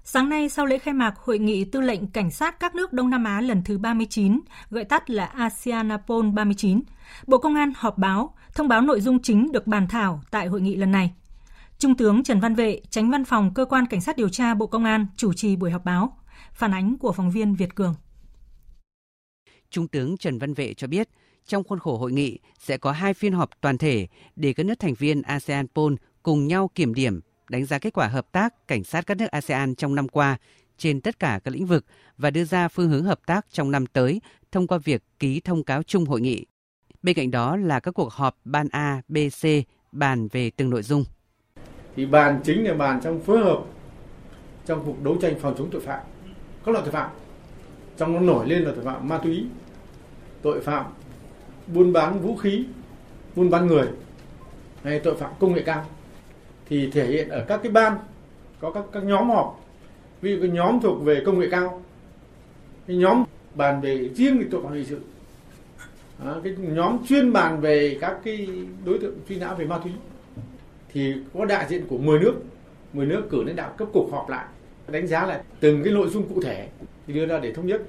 [0.05, 3.11] Sáng nay, sau lễ khai mạc Hội nghị Tư lệnh Cảnh sát các nước Đông
[3.11, 6.83] Nam Á lần thứ 39, gọi tắt là ASEANAPOL 39,
[7.27, 10.61] Bộ Công an họp báo, thông báo nội dung chính được bàn thảo tại hội
[10.61, 11.15] nghị lần này.
[11.79, 14.67] Trung tướng Trần Văn Vệ, tránh văn phòng Cơ quan Cảnh sát điều tra Bộ
[14.67, 16.17] Công an chủ trì buổi họp báo.
[16.53, 17.95] Phản ánh của phóng viên Việt Cường.
[19.71, 21.09] Trung tướng Trần Văn Vệ cho biết,
[21.47, 24.79] trong khuôn khổ hội nghị sẽ có hai phiên họp toàn thể để các nước
[24.79, 27.21] thành viên ASEAN POL cùng nhau kiểm điểm,
[27.53, 30.37] đánh giá kết quả hợp tác cảnh sát các nước ASEAN trong năm qua
[30.79, 31.85] trên tất cả các lĩnh vực
[32.19, 34.21] và đưa ra phương hướng hợp tác trong năm tới
[34.53, 36.47] thông qua việc ký thông cáo chung hội nghị.
[37.03, 39.45] Bên cạnh đó là các cuộc họp ban A, B, C
[39.93, 41.05] bàn về từng nội dung.
[41.97, 43.59] Thì bàn chính là bàn trong phối hợp
[44.67, 46.01] trong cuộc đấu tranh phòng chống tội phạm,
[46.65, 47.11] các loại tội phạm.
[47.97, 49.47] Trong nó nổi lên là tội phạm ma túy,
[50.43, 50.85] tội phạm
[51.67, 52.65] buôn bán vũ khí,
[53.37, 53.89] buôn bán người
[54.85, 55.87] hay tội phạm công nghệ cao
[56.73, 57.99] thì thể hiện ở các cái ban
[58.61, 59.61] có các các nhóm họp.
[60.21, 61.83] Ví dụ cái nhóm thuộc về công nghệ cao
[62.87, 65.01] cái nhóm bàn về riêng về tội phạm hình sự.
[66.25, 68.49] À, cái nhóm chuyên bàn về các cái
[68.85, 69.93] đối tượng truy nã về ma túy.
[70.93, 72.35] Thì có đại diện của 10 nước
[72.93, 74.45] 10 nước cử lãnh đạo cấp cục họp lại
[74.89, 76.69] đánh giá lại từng cái nội dung cụ thể
[77.07, 77.83] thì đưa ra để thống nhất.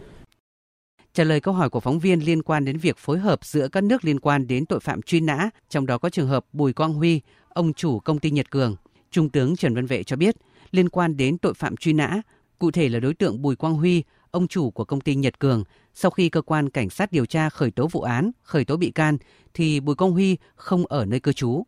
[1.13, 3.84] Trả lời câu hỏi của phóng viên liên quan đến việc phối hợp giữa các
[3.84, 6.93] nước liên quan đến tội phạm truy nã, trong đó có trường hợp Bùi Quang
[6.93, 8.76] Huy, ông chủ công ty Nhật Cường,
[9.12, 10.36] Trung tướng Trần Văn Vệ cho biết,
[10.71, 12.21] liên quan đến tội phạm truy nã,
[12.60, 15.63] cụ thể là đối tượng Bùi Quang Huy, ông chủ của công ty Nhật Cường,
[15.93, 18.91] sau khi cơ quan cảnh sát điều tra khởi tố vụ án, khởi tố bị
[18.91, 19.17] can,
[19.54, 21.63] thì Bùi Quang Huy không ở nơi cư trú.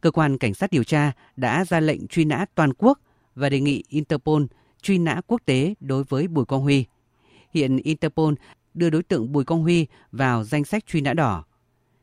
[0.00, 2.98] Cơ quan cảnh sát điều tra đã ra lệnh truy nã toàn quốc
[3.34, 4.42] và đề nghị Interpol
[4.82, 6.84] truy nã quốc tế đối với Bùi Quang Huy.
[7.54, 8.34] Hiện Interpol
[8.74, 11.44] đưa đối tượng Bùi Quang Huy vào danh sách truy nã đỏ.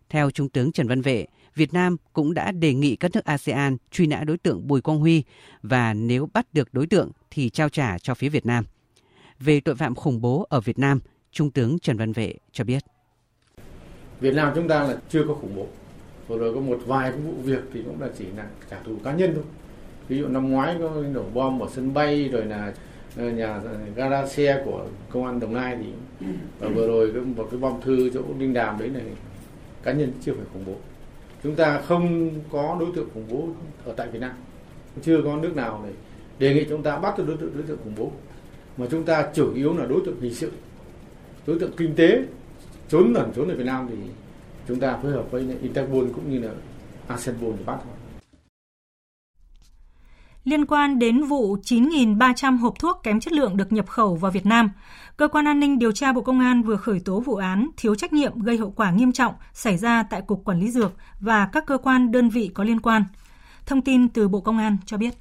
[0.10, 1.26] Theo Trung tướng Trần Văn Vệ,
[1.56, 5.00] Việt Nam cũng đã đề nghị các nước ASEAN truy nã đối tượng Bùi Quang
[5.00, 5.24] Huy
[5.62, 8.66] và nếu bắt được đối tượng thì trao trả cho phía Việt Nam.
[9.40, 11.00] Về tội phạm khủng bố ở Việt Nam,
[11.32, 12.84] Trung tướng Trần Văn Vệ cho biết.
[14.20, 15.68] Việt Nam chúng ta là chưa có khủng bố.
[16.28, 18.98] Vừa rồi có một vài cái vụ việc thì cũng là chỉ là trả thù
[19.04, 19.44] cá nhân thôi.
[20.08, 22.74] Ví dụ năm ngoái có nổ bom ở sân bay rồi là
[23.18, 23.62] nhà
[23.96, 25.90] gara xe của công an Đồng Nai thì
[26.60, 29.04] và vừa rồi một cái bom thư chỗ Đinh Đàm đấy này
[29.84, 30.74] cá nhân chưa phải khủng bố.
[31.44, 33.48] Chúng ta không có đối tượng khủng bố
[33.86, 34.32] ở tại Việt Nam
[35.02, 35.94] chưa có nước nào để
[36.40, 38.12] đề nghị chúng ta bắt được đối tượng đối tượng khủng bố.
[38.78, 40.52] Mà chúng ta chủ yếu là đối tượng hình sự
[41.48, 42.24] đối tượng kinh tế
[42.90, 43.96] trốn lẩn trốn ở Việt Nam thì
[44.68, 46.52] chúng ta phối hợp với Interpol cũng như là
[47.08, 47.94] ASEAN để bắt thôi
[50.48, 54.46] liên quan đến vụ 9.300 hộp thuốc kém chất lượng được nhập khẩu vào Việt
[54.46, 54.72] Nam.
[55.18, 57.96] Cơ quan an ninh điều tra Bộ Công an vừa khởi tố vụ án thiếu
[57.96, 61.50] trách nhiệm gây hậu quả nghiêm trọng xảy ra tại Cục Quản lý Dược và
[61.54, 63.04] các cơ quan đơn vị có liên quan.
[63.66, 65.14] Thông tin từ Bộ Công an cho biết.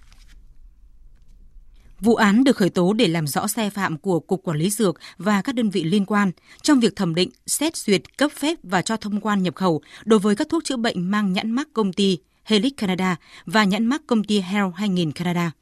[2.01, 5.01] Vụ án được khởi tố để làm rõ sai phạm của Cục Quản lý Dược
[5.19, 6.31] và các đơn vị liên quan
[6.63, 10.19] trong việc thẩm định, xét duyệt, cấp phép và cho thông quan nhập khẩu đối
[10.19, 14.07] với các thuốc chữa bệnh mang nhãn mắc công ty Helix Canada và nhãn mác
[14.07, 15.53] công ty Hell 2000 Canada.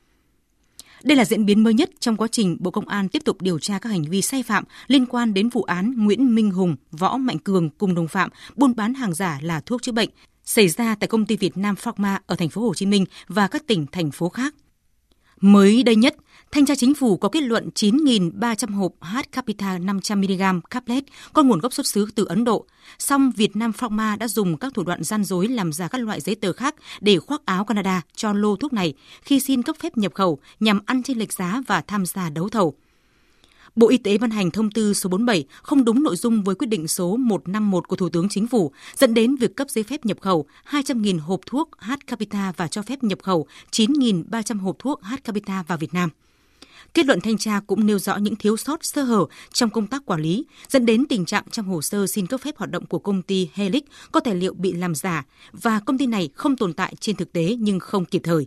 [1.03, 3.59] Đây là diễn biến mới nhất trong quá trình Bộ Công an tiếp tục điều
[3.59, 7.17] tra các hành vi sai phạm liên quan đến vụ án Nguyễn Minh Hùng, Võ
[7.17, 10.11] Mạnh Cường cùng đồng phạm buôn bán hàng giả là thuốc chữa bệnh
[10.45, 13.49] xảy ra tại công ty Việt Nam Pharma ở thành phố Hồ Chí Minh và
[13.49, 14.55] các tỉnh thành phố khác.
[15.41, 16.17] Mới đây nhất,
[16.51, 21.59] Thanh tra Chính phủ có kết luận 9.300 hộp H Capita 500mg caplet có nguồn
[21.59, 22.67] gốc xuất xứ từ Ấn Độ.
[22.99, 26.21] Song Việt Nam Pharma đã dùng các thủ đoạn gian dối làm giả các loại
[26.21, 29.97] giấy tờ khác để khoác áo Canada cho lô thuốc này khi xin cấp phép
[29.97, 32.75] nhập khẩu nhằm ăn trên lệch giá và tham gia đấu thầu.
[33.77, 36.67] Bộ Y tế ban hành thông tư số 47 không đúng nội dung với quyết
[36.67, 40.21] định số 151 của Thủ tướng Chính phủ, dẫn đến việc cấp giấy phép nhập
[40.21, 45.15] khẩu 200.000 hộp thuốc H Capita và cho phép nhập khẩu 9.300 hộp thuốc H
[45.25, 46.11] Capita vào Việt Nam.
[46.95, 50.07] Kết luận thanh tra cũng nêu rõ những thiếu sót sơ hở trong công tác
[50.07, 52.99] quản lý, dẫn đến tình trạng trong hồ sơ xin cấp phép hoạt động của
[52.99, 56.73] công ty Helix có tài liệu bị làm giả và công ty này không tồn
[56.73, 58.47] tại trên thực tế nhưng không kịp thời.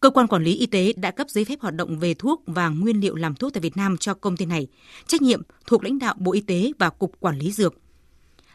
[0.00, 2.68] Cơ quan quản lý y tế đã cấp giấy phép hoạt động về thuốc và
[2.68, 4.66] nguyên liệu làm thuốc tại Việt Nam cho công ty này,
[5.06, 7.74] trách nhiệm thuộc lãnh đạo Bộ Y tế và Cục Quản lý Dược.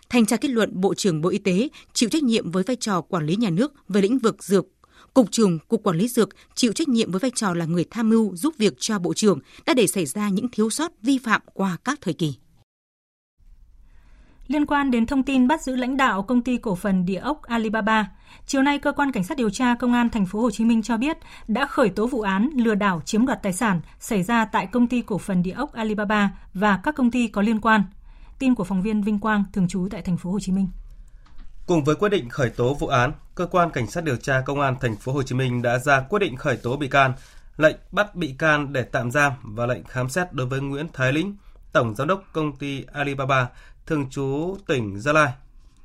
[0.09, 3.01] Thanh tra kết luận Bộ trưởng Bộ Y tế chịu trách nhiệm với vai trò
[3.01, 4.65] quản lý nhà nước về lĩnh vực dược.
[5.13, 8.09] Cục trưởng Cục Quản lý Dược chịu trách nhiệm với vai trò là người tham
[8.09, 11.41] mưu giúp việc cho Bộ trưởng đã để xảy ra những thiếu sót vi phạm
[11.53, 12.35] qua các thời kỳ.
[14.47, 17.43] Liên quan đến thông tin bắt giữ lãnh đạo công ty cổ phần địa ốc
[17.43, 18.11] Alibaba,
[18.45, 20.81] chiều nay cơ quan cảnh sát điều tra công an thành phố Hồ Chí Minh
[20.81, 24.45] cho biết đã khởi tố vụ án lừa đảo chiếm đoạt tài sản xảy ra
[24.45, 27.83] tại công ty cổ phần địa ốc Alibaba và các công ty có liên quan.
[28.39, 30.67] Tin của phóng viên Vinh Quang thường trú tại thành phố Hồ Chí Minh.
[31.65, 34.61] Cùng với quyết định khởi tố vụ án, cơ quan cảnh sát điều tra công
[34.61, 37.13] an thành phố Hồ Chí Minh đã ra quyết định khởi tố bị can,
[37.57, 41.13] lệnh bắt bị can để tạm giam và lệnh khám xét đối với Nguyễn Thái
[41.13, 41.35] Lĩnh,
[41.71, 43.47] tổng giám đốc công ty Alibaba
[43.85, 45.33] thường trú tỉnh Gia Lai,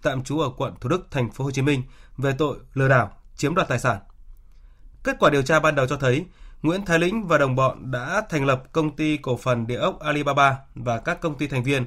[0.03, 1.83] tạm trú ở quận Thủ Đức, thành phố Hồ Chí Minh
[2.17, 3.99] về tội lừa đảo, chiếm đoạt tài sản.
[5.05, 6.25] Kết quả điều tra ban đầu cho thấy
[6.63, 10.01] Nguyễn Thái Lĩnh và đồng bọn đã thành lập công ty cổ phần địa ốc
[10.01, 11.87] Alibaba và các công ty thành viên,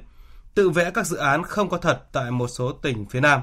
[0.55, 3.41] tự vẽ các dự án không có thật tại một số tỉnh phía Nam,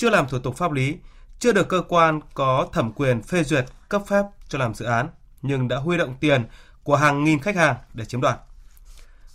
[0.00, 0.96] chưa làm thủ tục pháp lý,
[1.38, 5.08] chưa được cơ quan có thẩm quyền phê duyệt cấp phép cho làm dự án,
[5.42, 6.44] nhưng đã huy động tiền
[6.82, 8.38] của hàng nghìn khách hàng để chiếm đoạt.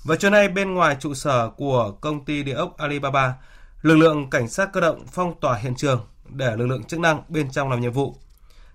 [0.04, 3.34] Và trưa nay bên ngoài trụ sở của công ty địa ốc Alibaba,
[3.82, 7.22] lực lượng cảnh sát cơ động phong tỏa hiện trường để lực lượng chức năng
[7.28, 8.16] bên trong làm nhiệm vụ.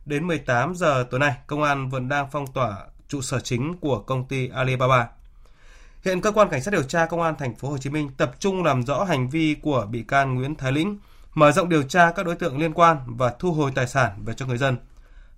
[0.05, 2.77] Đến 18 giờ tối nay, công an vẫn đang phong tỏa
[3.09, 5.09] trụ sở chính của công ty Alibaba.
[6.05, 8.33] Hiện cơ quan cảnh sát điều tra công an thành phố Hồ Chí Minh tập
[8.39, 10.99] trung làm rõ hành vi của bị can Nguyễn Thái Lĩnh,
[11.35, 14.35] mở rộng điều tra các đối tượng liên quan và thu hồi tài sản về
[14.35, 14.77] cho người dân.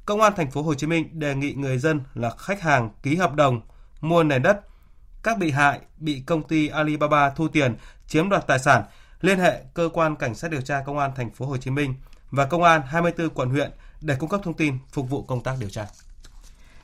[0.06, 3.16] Công an thành phố Hồ Chí Minh đề nghị người dân là khách hàng ký
[3.16, 3.60] hợp đồng
[4.00, 4.60] mua nền đất,
[5.22, 7.76] các bị hại bị công ty Alibaba thu tiền,
[8.06, 8.82] chiếm đoạt tài sản,
[9.20, 11.94] liên hệ cơ quan cảnh sát điều tra công an thành phố Hồ Chí Minh
[12.30, 15.56] và công an 24 quận huyện để cung cấp thông tin phục vụ công tác
[15.60, 15.86] điều tra.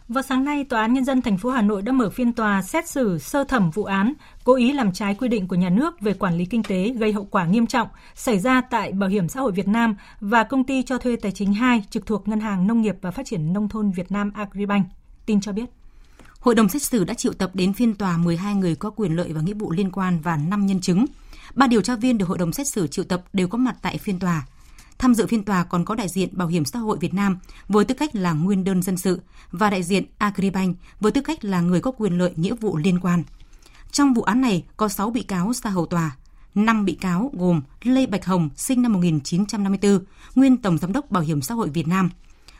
[0.08, 2.62] Vào sáng nay, Tòa án Nhân dân thành phố Hà Nội đã mở phiên tòa
[2.62, 4.12] xét xử sơ thẩm vụ án
[4.44, 7.12] cố ý làm trái quy định của nhà nước về quản lý kinh tế gây
[7.12, 10.64] hậu quả nghiêm trọng xảy ra tại Bảo hiểm xã hội Việt Nam và công
[10.64, 13.52] ty cho thuê tài chính 2 trực thuộc Ngân hàng Nông nghiệp và Phát triển
[13.52, 14.86] Nông thôn Việt Nam Agribank.
[15.26, 15.64] Tin cho biết.
[16.40, 19.32] Hội đồng xét xử đã triệu tập đến phiên tòa 12 người có quyền lợi
[19.32, 21.06] và nghĩa vụ liên quan và 5 nhân chứng.
[21.54, 23.98] Ba điều tra viên được hội đồng xét xử triệu tập đều có mặt tại
[23.98, 24.46] phiên tòa.
[24.98, 27.84] Tham dự phiên tòa còn có đại diện Bảo hiểm xã hội Việt Nam với
[27.84, 31.60] tư cách là nguyên đơn dân sự và đại diện Agribank với tư cách là
[31.60, 33.22] người có quyền lợi nghĩa vụ liên quan.
[33.92, 36.16] Trong vụ án này có 6 bị cáo ra hầu tòa.
[36.54, 41.22] 5 bị cáo gồm Lê Bạch Hồng, sinh năm 1954, nguyên Tổng Giám đốc Bảo
[41.22, 42.10] hiểm xã hội Việt Nam,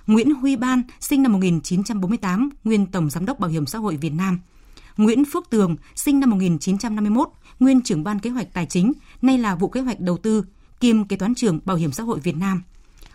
[0.07, 4.12] Nguyễn Huy Ban, sinh năm 1948, nguyên Tổng Giám đốc Bảo hiểm xã hội Việt
[4.12, 4.40] Nam.
[4.96, 7.29] Nguyễn Phước Tường, sinh năm 1951,
[7.61, 10.44] nguyên trưởng ban kế hoạch tài chính, nay là vụ kế hoạch đầu tư,
[10.81, 12.62] kiêm kế toán trưởng Bảo hiểm xã hội Việt Nam.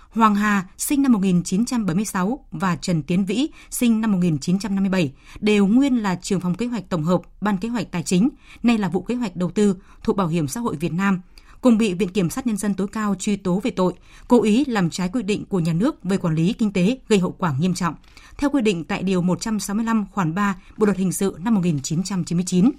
[0.09, 6.15] Hoàng Hà, sinh năm 1976 và Trần Tiến Vĩ, sinh năm 1957, đều nguyên là
[6.15, 8.29] trưởng phòng kế hoạch tổng hợp, ban kế hoạch tài chính,
[8.63, 11.21] nay là vụ kế hoạch đầu tư thuộc Bảo hiểm xã hội Việt Nam–
[11.63, 13.93] cùng bị Viện Kiểm sát Nhân dân tối cao truy tố về tội
[14.27, 17.19] cố ý làm trái quy định của nhà nước về quản lý kinh tế gây
[17.19, 17.95] hậu quả nghiêm trọng,
[18.37, 22.71] theo quy định tại Điều 165 khoản 3 Bộ Luật Hình sự năm 1999.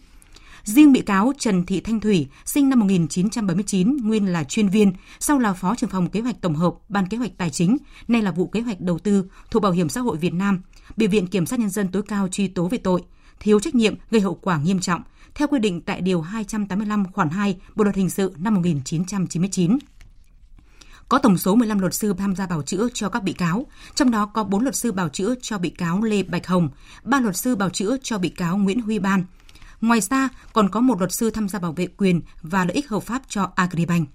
[0.64, 5.38] Riêng bị cáo Trần Thị Thanh Thủy, sinh năm 1979, nguyên là chuyên viên, sau
[5.38, 7.76] là Phó trưởng phòng kế hoạch tổng hợp, Ban kế hoạch tài chính,
[8.08, 10.62] nay là vụ kế hoạch đầu tư thuộc Bảo hiểm xã hội Việt Nam,
[10.96, 13.02] bị Viện Kiểm sát Nhân dân tối cao truy tố về tội
[13.40, 15.02] thiếu trách nhiệm gây hậu quả nghiêm trọng,
[15.34, 19.78] theo quy định tại Điều 285 khoản 2 Bộ Luật Hình sự năm 1999
[21.08, 24.10] có tổng số 15 luật sư tham gia bảo chữa cho các bị cáo, trong
[24.10, 26.68] đó có 4 luật sư bảo chữa cho bị cáo Lê Bạch Hồng,
[27.04, 29.24] 3 luật sư bảo chữa cho bị cáo Nguyễn Huy Ban.
[29.84, 32.88] Ngoài ra, còn có một luật sư tham gia bảo vệ quyền và lợi ích
[32.88, 34.08] hợp pháp cho Agribank.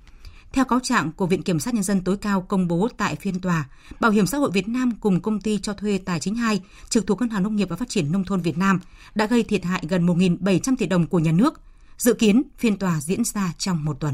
[0.51, 3.39] Theo cáo trạng của Viện Kiểm sát Nhân dân tối cao công bố tại phiên
[3.39, 3.65] tòa,
[3.99, 7.07] Bảo hiểm xã hội Việt Nam cùng công ty cho thuê Tài chính 2 trực
[7.07, 8.79] thuộc Ngân hàng Nông nghiệp và Phát triển Nông thôn Việt Nam
[9.15, 11.61] đã gây thiệt hại gần 1.700 tỷ đồng của nhà nước.
[11.97, 14.13] Dự kiến phiên tòa diễn ra trong một tuần.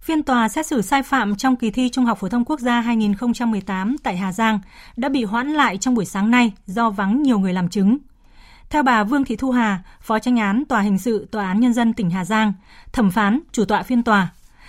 [0.00, 2.80] Phiên tòa xét xử sai phạm trong kỳ thi Trung học phổ thông quốc gia
[2.80, 4.60] 2018 tại Hà Giang
[4.96, 7.98] đã bị hoãn lại trong buổi sáng nay do vắng nhiều người làm chứng.
[8.70, 11.72] Theo bà Vương Thị Thu Hà, Phó tranh án Tòa hình sự Tòa án Nhân
[11.72, 12.52] dân tỉnh Hà Giang,
[12.92, 14.28] thẩm phán, chủ tọa phiên tòa,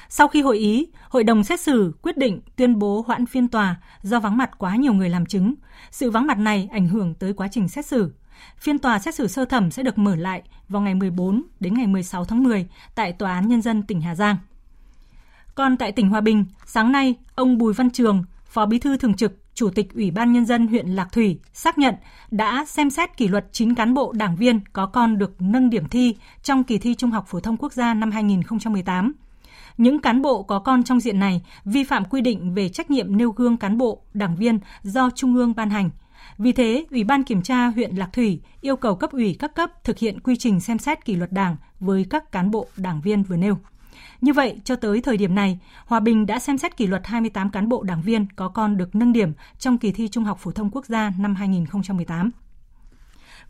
[0.10, 3.76] sau khi hội ý, hội đồng xét xử quyết định tuyên bố hoãn phiên tòa
[4.02, 5.54] do vắng mặt quá nhiều người làm chứng.
[5.92, 8.14] Sự vắng mặt này ảnh hưởng tới quá trình xét xử.
[8.58, 11.88] Phiên tòa xét xử sơ thẩm sẽ được mở lại vào ngày 14 đến ngày
[11.88, 14.38] 16 tháng 10 tại Tòa án Nhân dân tỉnh Hà Giang.
[15.56, 19.14] Còn tại tỉnh Hòa Bình, sáng nay, ông Bùi Văn Trường, Phó Bí thư Thường
[19.14, 21.96] trực, Chủ tịch Ủy ban Nhân dân huyện Lạc Thủy xác nhận
[22.32, 25.88] đã xem xét kỷ luật 9 cán bộ đảng viên có con được nâng điểm
[25.88, 29.14] thi trong kỳ thi Trung học Phổ thông Quốc gia năm 2018.
[29.78, 33.18] Những cán bộ có con trong diện này vi phạm quy định về trách nhiệm
[33.18, 35.90] nêu gương cán bộ, đảng viên do Trung ương ban hành.
[36.38, 39.84] Vì thế, Ủy ban Kiểm tra huyện Lạc Thủy yêu cầu cấp ủy các cấp
[39.84, 43.24] thực hiện quy trình xem xét kỷ luật đảng với các cán bộ, đảng viên
[43.24, 43.58] vừa nêu.
[44.22, 47.50] Như vậy, cho tới thời điểm này, Hòa Bình đã xem xét kỷ luật 28
[47.50, 50.52] cán bộ đảng viên có con được nâng điểm trong kỳ thi Trung học phổ
[50.52, 52.32] thông quốc gia năm 2018.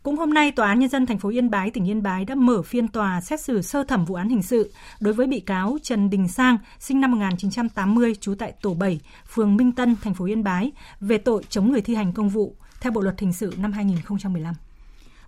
[0.02, 2.34] Cũng hôm nay, Tòa án Nhân dân thành phố Yên Bái, tỉnh Yên Bái đã
[2.34, 5.78] mở phiên tòa xét xử sơ thẩm vụ án hình sự đối với bị cáo
[5.82, 10.24] Trần Đình Sang, sinh năm 1980, trú tại tổ 7, phường Minh Tân, thành phố
[10.24, 13.54] Yên Bái, về tội chống người thi hành công vụ, theo Bộ Luật Hình sự
[13.56, 14.54] năm 2015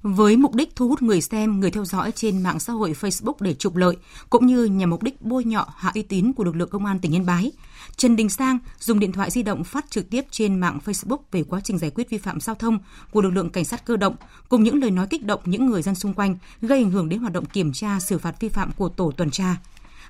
[0.03, 3.35] với mục đích thu hút người xem, người theo dõi trên mạng xã hội Facebook
[3.41, 3.97] để trục lợi,
[4.31, 6.99] cũng như nhằm mục đích bôi nhọ hạ uy tín của lực lượng công an
[6.99, 7.53] tỉnh Yên Bái.
[7.97, 11.43] Trần Đình Sang dùng điện thoại di động phát trực tiếp trên mạng Facebook về
[11.43, 12.79] quá trình giải quyết vi phạm giao thông
[13.11, 14.15] của lực lượng cảnh sát cơ động,
[14.49, 17.21] cùng những lời nói kích động những người dân xung quanh, gây ảnh hưởng đến
[17.21, 19.57] hoạt động kiểm tra xử phạt vi phạm của tổ tuần tra.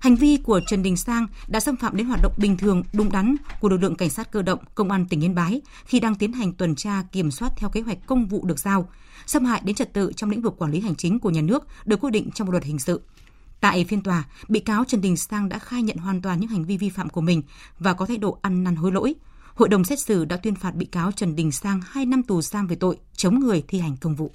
[0.02, 3.12] Hành vi của Trần Đình Sang đã xâm phạm đến hoạt động bình thường, đúng
[3.12, 6.14] đắn của lực lượng cảnh sát cơ động, công an tỉnh Yên Bái khi đang
[6.14, 8.88] tiến hành tuần tra kiểm soát theo kế hoạch công vụ được giao,
[9.26, 11.66] xâm hại đến trật tự trong lĩnh vực quản lý hành chính của nhà nước
[11.84, 13.00] được quy định trong bộ luật hình sự.
[13.60, 16.64] Tại phiên tòa, bị cáo Trần Đình Sang đã khai nhận hoàn toàn những hành
[16.64, 17.42] vi vi phạm của mình
[17.78, 19.14] và có thái độ ăn năn hối lỗi.
[19.54, 22.42] Hội đồng xét xử đã tuyên phạt bị cáo Trần Đình Sang 2 năm tù
[22.42, 24.30] giam về tội chống người thi hành công vụ.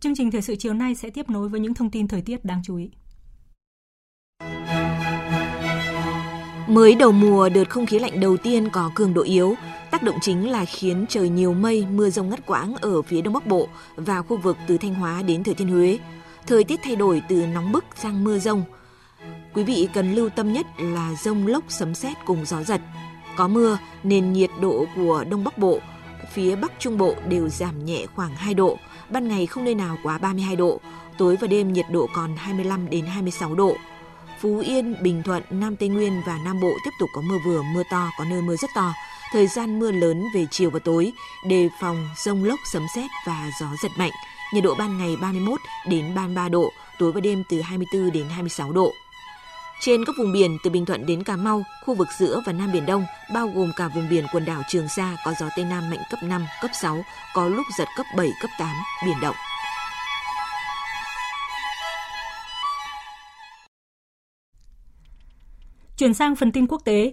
[0.00, 2.44] Chương trình thời sự chiều nay sẽ tiếp nối với những thông tin thời tiết
[2.44, 2.90] đáng chú ý.
[6.66, 9.54] Mới đầu mùa, đợt không khí lạnh đầu tiên có cường độ yếu,
[9.90, 13.34] tác động chính là khiến trời nhiều mây, mưa rông ngắt quãng ở phía đông
[13.34, 15.98] bắc bộ và khu vực từ Thanh Hóa đến Thừa Thiên Huế.
[16.46, 18.62] Thời tiết thay đổi từ nóng bức sang mưa rông.
[19.54, 22.80] Quý vị cần lưu tâm nhất là rông lốc sấm sét cùng gió giật.
[23.36, 25.80] Có mưa nên nhiệt độ của Đông Bắc Bộ,
[26.32, 28.78] phía Bắc Trung Bộ đều giảm nhẹ khoảng 2 độ,
[29.10, 30.80] ban ngày không nơi nào quá 32 độ,
[31.18, 33.76] tối và đêm nhiệt độ còn 25 đến 26 độ.
[34.46, 37.62] Phú Yên, Bình Thuận, Nam Tây Nguyên và Nam Bộ tiếp tục có mưa vừa,
[37.62, 38.94] mưa to, có nơi mưa rất to.
[39.32, 41.12] Thời gian mưa lớn về chiều và tối,
[41.48, 44.10] đề phòng rông lốc sấm sét và gió giật mạnh.
[44.54, 48.72] Nhiệt độ ban ngày 31 đến 33 độ, tối và đêm từ 24 đến 26
[48.72, 48.92] độ.
[49.80, 52.72] Trên các vùng biển từ Bình Thuận đến Cà Mau, khu vực giữa và Nam
[52.72, 53.04] Biển Đông,
[53.34, 56.22] bao gồm cả vùng biển quần đảo Trường Sa có gió Tây Nam mạnh cấp
[56.22, 57.04] 5, cấp 6,
[57.34, 58.68] có lúc giật cấp 7, cấp 8,
[59.06, 59.36] biển động.
[65.96, 67.12] Chuyển sang phần tin quốc tế,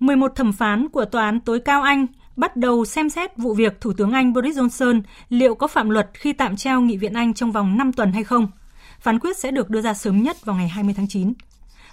[0.00, 3.80] 11 thẩm phán của Tòa án tối cao Anh bắt đầu xem xét vụ việc
[3.80, 7.34] Thủ tướng Anh Boris Johnson liệu có phạm luật khi tạm treo Nghị viện Anh
[7.34, 8.48] trong vòng 5 tuần hay không.
[9.00, 11.32] Phán quyết sẽ được đưa ra sớm nhất vào ngày 20 tháng 9.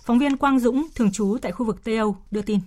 [0.06, 2.60] Phóng viên Quang Dũng, thường trú tại khu vực Tây Âu, đưa tin.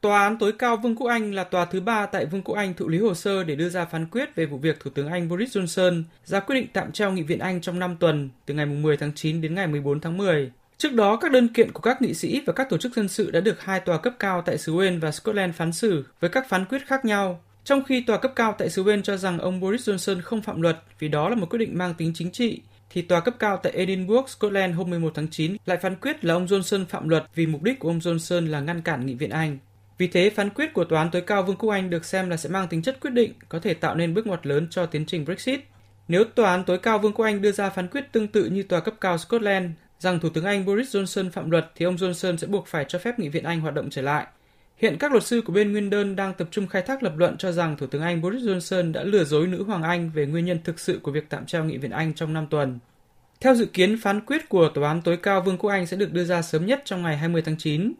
[0.00, 2.74] Tòa án tối cao Vương quốc Anh là tòa thứ ba tại Vương quốc Anh
[2.74, 5.28] thụ lý hồ sơ để đưa ra phán quyết về vụ việc Thủ tướng Anh
[5.28, 8.66] Boris Johnson ra quyết định tạm treo Nghị viện Anh trong 5 tuần từ ngày
[8.66, 10.52] 10 tháng 9 đến ngày 14 tháng 10.
[10.78, 13.30] Trước đó, các đơn kiện của các nghị sĩ và các tổ chức dân sự
[13.30, 16.48] đã được hai tòa cấp cao tại xứ Wales và Scotland phán xử với các
[16.48, 17.40] phán quyết khác nhau.
[17.64, 20.62] Trong khi tòa cấp cao tại xứ Wales cho rằng ông Boris Johnson không phạm
[20.62, 22.60] luật vì đó là một quyết định mang tính chính trị,
[22.90, 26.34] thì tòa cấp cao tại Edinburgh, Scotland hôm 11 tháng 9 lại phán quyết là
[26.34, 29.30] ông Johnson phạm luật vì mục đích của ông Johnson là ngăn cản nghị viện
[29.30, 29.58] Anh.
[29.98, 32.36] Vì thế, phán quyết của Tòa án tối cao Vương quốc Anh được xem là
[32.36, 35.06] sẽ mang tính chất quyết định, có thể tạo nên bước ngoặt lớn cho tiến
[35.06, 35.60] trình Brexit.
[36.08, 38.62] Nếu Tòa án tối cao Vương quốc Anh đưa ra phán quyết tương tự như
[38.62, 42.36] Tòa cấp cao Scotland rằng Thủ tướng Anh Boris Johnson phạm luật thì ông Johnson
[42.36, 44.26] sẽ buộc phải cho phép Nghị viện Anh hoạt động trở lại.
[44.76, 47.36] Hiện các luật sư của bên nguyên đơn đang tập trung khai thác lập luận
[47.36, 50.44] cho rằng Thủ tướng Anh Boris Johnson đã lừa dối nữ hoàng Anh về nguyên
[50.44, 52.78] nhân thực sự của việc tạm treo Nghị viện Anh trong 5 tuần.
[53.40, 56.12] Theo dự kiến, phán quyết của Tòa án tối cao Vương quốc Anh sẽ được
[56.12, 57.92] đưa ra sớm nhất trong ngày 20 tháng 9.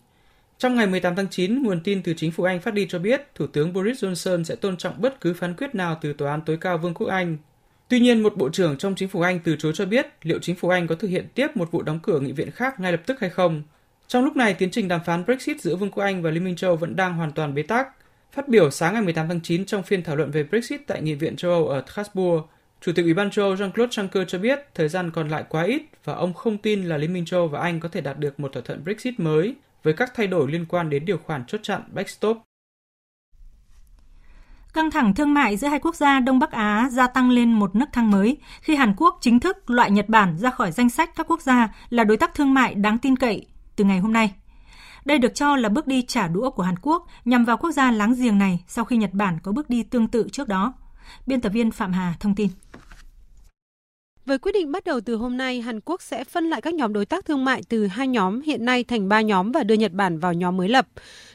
[0.59, 3.27] Trong ngày 18 tháng 9, nguồn tin từ chính phủ Anh phát đi cho biết
[3.35, 6.41] Thủ tướng Boris Johnson sẽ tôn trọng bất cứ phán quyết nào từ Tòa án
[6.47, 7.37] tối cao Vương quốc Anh.
[7.89, 10.57] Tuy nhiên, một bộ trưởng trong chính phủ Anh từ chối cho biết liệu chính
[10.57, 13.01] phủ Anh có thực hiện tiếp một vụ đóng cửa nghị viện khác ngay lập
[13.07, 13.63] tức hay không.
[14.09, 16.57] Trong lúc này, tiến trình đàm phán Brexit giữa Vương quốc Anh và Liên minh
[16.57, 17.89] châu vẫn đang hoàn toàn bế tắc.
[18.33, 21.15] Phát biểu sáng ngày 18 tháng 9 trong phiên thảo luận về Brexit tại Nghị
[21.15, 22.45] viện châu Âu ở Strasbourg,
[22.81, 25.63] Chủ tịch Ủy ban châu Âu Jean-Claude Juncker cho biết thời gian còn lại quá
[25.63, 28.41] ít và ông không tin là Liên minh châu và Anh có thể đạt được
[28.41, 31.61] một thỏa thuận Brexit mới với các thay đổi liên quan đến điều khoản chốt
[31.63, 32.48] chặn backstop.
[34.75, 37.77] Căng thẳng thương mại giữa hai quốc gia Đông Bắc Á gia tăng lên một
[37.77, 41.11] nấc thang mới khi Hàn Quốc chính thức loại Nhật Bản ra khỏi danh sách
[41.17, 43.47] các quốc gia là đối tác thương mại đáng tin cậy
[43.77, 44.33] từ ngày hôm nay.
[45.05, 47.91] Đây được cho là bước đi trả đũa của Hàn Quốc nhằm vào quốc gia
[47.91, 50.73] láng giềng này sau khi Nhật Bản có bước đi tương tự trước đó.
[51.27, 52.49] Biên tập viên Phạm Hà thông tin.
[54.27, 56.93] Với quyết định bắt đầu từ hôm nay, Hàn Quốc sẽ phân lại các nhóm
[56.93, 59.93] đối tác thương mại từ hai nhóm hiện nay thành ba nhóm và đưa Nhật
[59.93, 60.89] Bản vào nhóm mới lập.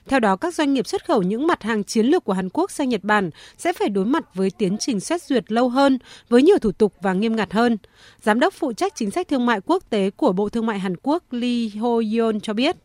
[0.07, 2.71] Theo đó, các doanh nghiệp xuất khẩu những mặt hàng chiến lược của Hàn Quốc
[2.71, 5.99] sang Nhật Bản sẽ phải đối mặt với tiến trình xét duyệt lâu hơn,
[6.29, 7.77] với nhiều thủ tục và nghiêm ngặt hơn.
[8.21, 10.95] Giám đốc phụ trách chính sách thương mại quốc tế của Bộ Thương mại Hàn
[11.03, 12.75] Quốc Lee Ho-yeon cho biết.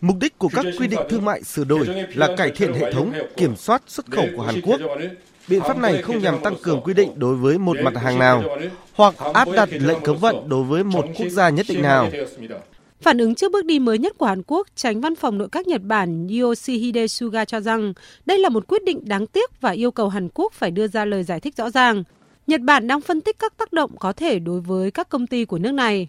[0.00, 3.12] Mục đích của các quy định thương mại sửa đổi là cải thiện hệ thống
[3.36, 4.80] kiểm soát xuất khẩu của Hàn Quốc
[5.48, 8.42] Biện pháp này không nhằm tăng cường quy định đối với một mặt hàng nào
[8.92, 12.10] hoặc áp đặt lệnh cấm vận đối với một quốc gia nhất định nào.
[13.04, 15.66] Phản ứng trước bước đi mới nhất của Hàn Quốc, tránh văn phòng nội các
[15.66, 17.92] Nhật Bản Yoshihide Suga cho rằng
[18.26, 21.04] đây là một quyết định đáng tiếc và yêu cầu Hàn Quốc phải đưa ra
[21.04, 22.04] lời giải thích rõ ràng.
[22.46, 25.44] Nhật Bản đang phân tích các tác động có thể đối với các công ty
[25.44, 26.08] của nước này.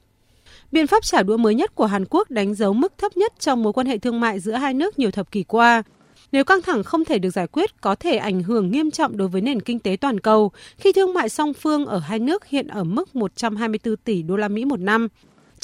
[0.72, 3.64] Biện pháp trả đũa mới nhất của Hàn Quốc đánh dấu mức thấp nhất trong
[3.64, 5.84] mối quan hệ thương mại giữa hai nước nhiều thập kỷ qua.
[6.32, 9.28] Nếu căng thẳng không thể được giải quyết, có thể ảnh hưởng nghiêm trọng đối
[9.28, 12.68] với nền kinh tế toàn cầu khi thương mại song phương ở hai nước hiện
[12.68, 15.08] ở mức 124 tỷ đô la Mỹ một năm.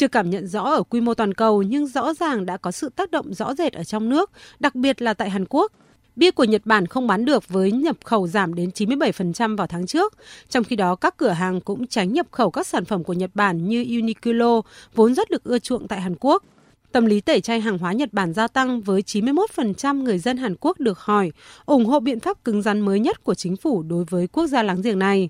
[0.01, 2.89] Chưa cảm nhận rõ ở quy mô toàn cầu nhưng rõ ràng đã có sự
[2.89, 5.71] tác động rõ rệt ở trong nước, đặc biệt là tại Hàn Quốc.
[6.15, 9.85] Bia của Nhật Bản không bán được với nhập khẩu giảm đến 97% vào tháng
[9.85, 10.17] trước.
[10.49, 13.31] Trong khi đó, các cửa hàng cũng tránh nhập khẩu các sản phẩm của Nhật
[13.33, 14.61] Bản như Uniqlo,
[14.95, 16.43] vốn rất được ưa chuộng tại Hàn Quốc.
[16.91, 20.55] Tâm lý tẩy chay hàng hóa Nhật Bản gia tăng với 91% người dân Hàn
[20.59, 21.31] Quốc được hỏi
[21.65, 24.63] ủng hộ biện pháp cứng rắn mới nhất của chính phủ đối với quốc gia
[24.63, 25.29] láng giềng này.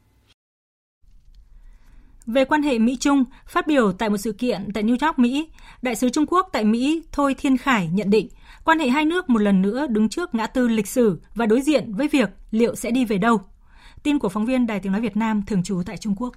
[2.34, 5.49] Về quan hệ Mỹ-Trung, phát biểu tại một sự kiện tại New York, Mỹ,
[5.82, 8.27] Đại sứ Trung Quốc tại Mỹ Thôi Thiên Khải nhận định
[8.65, 11.61] quan hệ hai nước một lần nữa đứng trước ngã tư lịch sử và đối
[11.61, 13.41] diện với việc liệu sẽ đi về đâu.
[14.03, 16.34] Tin của phóng viên Đài Tiếng Nói Việt Nam thường trú tại Trung Quốc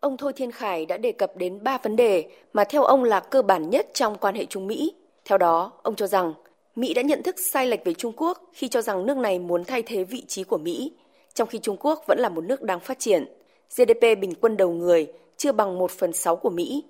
[0.00, 3.20] ông Thôi Thiên Khải đã đề cập đến ba vấn đề mà theo ông là
[3.20, 4.94] cơ bản nhất trong quan hệ Trung Mỹ.
[5.24, 6.34] Theo đó, ông cho rằng
[6.76, 9.64] Mỹ đã nhận thức sai lệch về Trung Quốc khi cho rằng nước này muốn
[9.64, 10.92] thay thế vị trí của Mỹ,
[11.34, 13.39] trong khi Trung Quốc vẫn là một nước đang phát triển.
[13.76, 16.84] GDP bình quân đầu người chưa bằng 1 phần 6 của Mỹ.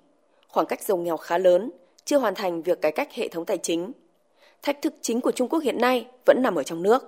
[0.47, 1.71] Khoảng cách giàu nghèo khá lớn,
[2.05, 3.91] chưa hoàn thành việc cải cách hệ thống tài chính.
[4.61, 7.03] Thách thức chính của Trung Quốc hiện nay vẫn nằm ở trong nước.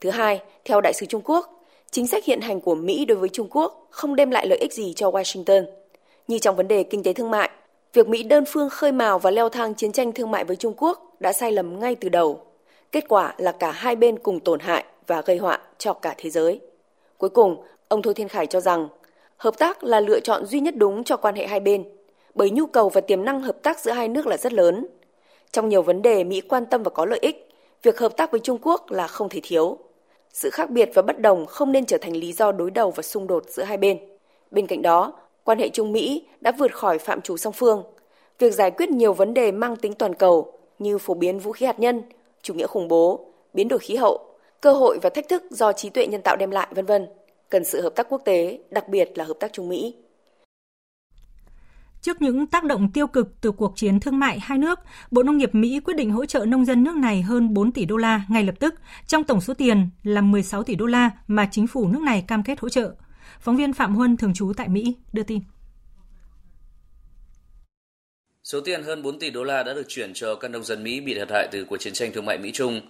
[0.00, 3.28] Thứ hai, theo đại sứ Trung Quốc, chính sách hiện hành của Mỹ đối với
[3.28, 5.64] Trung Quốc không đem lại lợi ích gì cho Washington.
[6.28, 7.50] Như trong vấn đề kinh tế thương mại,
[7.92, 10.74] việc Mỹ đơn phương khơi mào và leo thang chiến tranh thương mại với Trung
[10.76, 12.40] Quốc đã sai lầm ngay từ đầu.
[12.92, 16.30] Kết quả là cả hai bên cùng tổn hại và gây họa cho cả thế
[16.30, 16.60] giới.
[17.18, 18.88] Cuối cùng, ông Thôi Thiên Khải cho rằng
[19.44, 21.84] hợp tác là lựa chọn duy nhất đúng cho quan hệ hai bên,
[22.34, 24.86] bởi nhu cầu và tiềm năng hợp tác giữa hai nước là rất lớn.
[25.52, 27.48] Trong nhiều vấn đề Mỹ quan tâm và có lợi ích,
[27.82, 29.78] việc hợp tác với Trung Quốc là không thể thiếu.
[30.32, 33.02] Sự khác biệt và bất đồng không nên trở thành lý do đối đầu và
[33.02, 33.98] xung đột giữa hai bên.
[34.50, 35.12] Bên cạnh đó,
[35.44, 37.82] quan hệ Trung Mỹ đã vượt khỏi phạm trù song phương.
[38.38, 41.66] Việc giải quyết nhiều vấn đề mang tính toàn cầu như phổ biến vũ khí
[41.66, 42.02] hạt nhân,
[42.42, 44.20] chủ nghĩa khủng bố, biến đổi khí hậu,
[44.60, 47.06] cơ hội và thách thức do trí tuệ nhân tạo đem lại, vân vân,
[47.54, 49.94] cần sự hợp tác quốc tế, đặc biệt là hợp tác Trung Mỹ.
[52.02, 54.78] Trước những tác động tiêu cực từ cuộc chiến thương mại hai nước,
[55.10, 57.84] Bộ Nông nghiệp Mỹ quyết định hỗ trợ nông dân nước này hơn 4 tỷ
[57.84, 58.74] đô la ngay lập tức,
[59.06, 62.42] trong tổng số tiền là 16 tỷ đô la mà chính phủ nước này cam
[62.42, 62.94] kết hỗ trợ.
[63.40, 65.40] Phóng viên Phạm Huân thường trú tại Mỹ đưa tin.
[68.44, 71.00] Số tiền hơn 4 tỷ đô la đã được chuyển cho các nông dân Mỹ
[71.00, 72.80] bị thiệt hại từ cuộc chiến tranh thương mại Mỹ-Trung.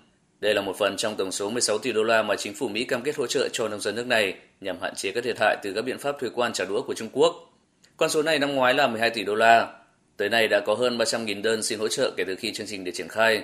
[0.40, 2.84] Đây là một phần trong tổng số 16 tỷ đô la mà chính phủ Mỹ
[2.84, 5.56] cam kết hỗ trợ cho nông dân nước này nhằm hạn chế các thiệt hại
[5.62, 7.52] từ các biện pháp thuế quan trả đũa của Trung Quốc.
[7.96, 9.68] Con số này năm ngoái là 12 tỷ đô la.
[10.16, 12.84] Tới nay đã có hơn 300.000 đơn xin hỗ trợ kể từ khi chương trình
[12.84, 13.42] được triển khai.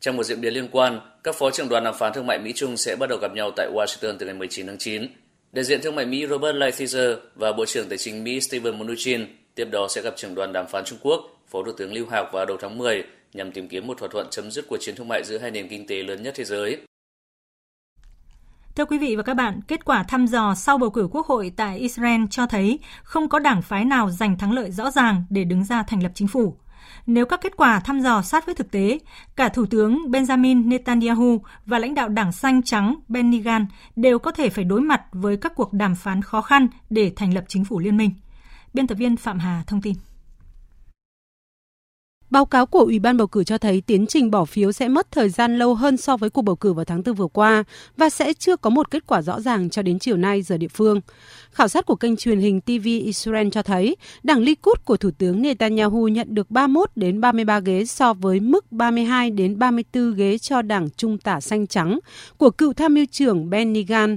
[0.00, 2.76] Trong một diễn biến liên quan, các phó trưởng đoàn đàm phán thương mại Mỹ-Trung
[2.76, 5.06] sẽ bắt đầu gặp nhau tại Washington từ ngày 19 tháng 9.
[5.52, 9.26] Đại diện thương mại Mỹ Robert Lighthizer và Bộ trưởng Tài chính Mỹ Steven Mnuchin
[9.54, 12.32] tiếp đó sẽ gặp trưởng đoàn đàm phán Trung Quốc, Phó Thủ tướng Lưu Hạc
[12.32, 13.04] vào đầu tháng 10
[13.36, 15.68] nhằm tìm kiếm một thỏa thuận chấm dứt cuộc chiến thương mại giữa hai nền
[15.68, 16.78] kinh tế lớn nhất thế giới.
[18.76, 21.52] Thưa quý vị và các bạn, kết quả thăm dò sau bầu cử quốc hội
[21.56, 25.44] tại Israel cho thấy không có đảng phái nào giành thắng lợi rõ ràng để
[25.44, 26.56] đứng ra thành lập chính phủ.
[27.06, 28.98] Nếu các kết quả thăm dò sát với thực tế,
[29.36, 33.66] cả Thủ tướng Benjamin Netanyahu và lãnh đạo Đảng Xanh Trắng Benny Gantz
[33.96, 37.34] đều có thể phải đối mặt với các cuộc đàm phán khó khăn để thành
[37.34, 38.10] lập chính phủ liên minh.
[38.74, 39.94] Biên tập viên Phạm Hà thông tin.
[42.30, 45.10] Báo cáo của Ủy ban bầu cử cho thấy tiến trình bỏ phiếu sẽ mất
[45.10, 47.64] thời gian lâu hơn so với cuộc bầu cử vào tháng 4 vừa qua
[47.96, 50.68] và sẽ chưa có một kết quả rõ ràng cho đến chiều nay giờ địa
[50.68, 51.00] phương.
[51.50, 55.42] Khảo sát của kênh truyền hình TV Israel cho thấy, đảng Likud của Thủ tướng
[55.42, 60.62] Netanyahu nhận được 31 đến 33 ghế so với mức 32 đến 34 ghế cho
[60.62, 61.98] đảng Trung tả xanh trắng
[62.36, 64.16] của cựu tham mưu trưởng Benny Gantz.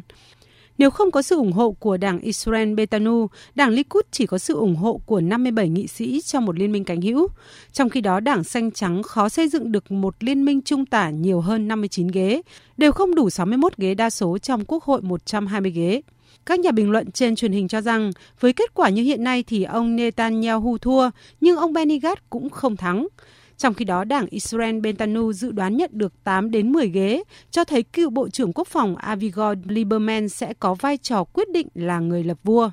[0.80, 4.56] Nếu không có sự ủng hộ của đảng Israel Betanu, đảng Likud chỉ có sự
[4.56, 7.28] ủng hộ của 57 nghị sĩ trong một liên minh cánh hữu.
[7.72, 11.10] Trong khi đó, đảng xanh trắng khó xây dựng được một liên minh trung tả
[11.10, 12.42] nhiều hơn 59 ghế,
[12.78, 16.02] đều không đủ 61 ghế đa số trong Quốc hội 120 ghế.
[16.46, 19.44] Các nhà bình luận trên truyền hình cho rằng với kết quả như hiện nay
[19.48, 21.10] thì ông Netanyahu thua,
[21.42, 23.08] nhưng ông Benny Gantz cũng không thắng.
[23.60, 27.64] Trong khi đó, đảng Israel Bentanu dự đoán nhận được 8 đến 10 ghế, cho
[27.64, 31.99] thấy cựu Bộ trưởng Quốc phòng Avigor Lieberman sẽ có vai trò quyết định là
[31.99, 32.70] người lập vua.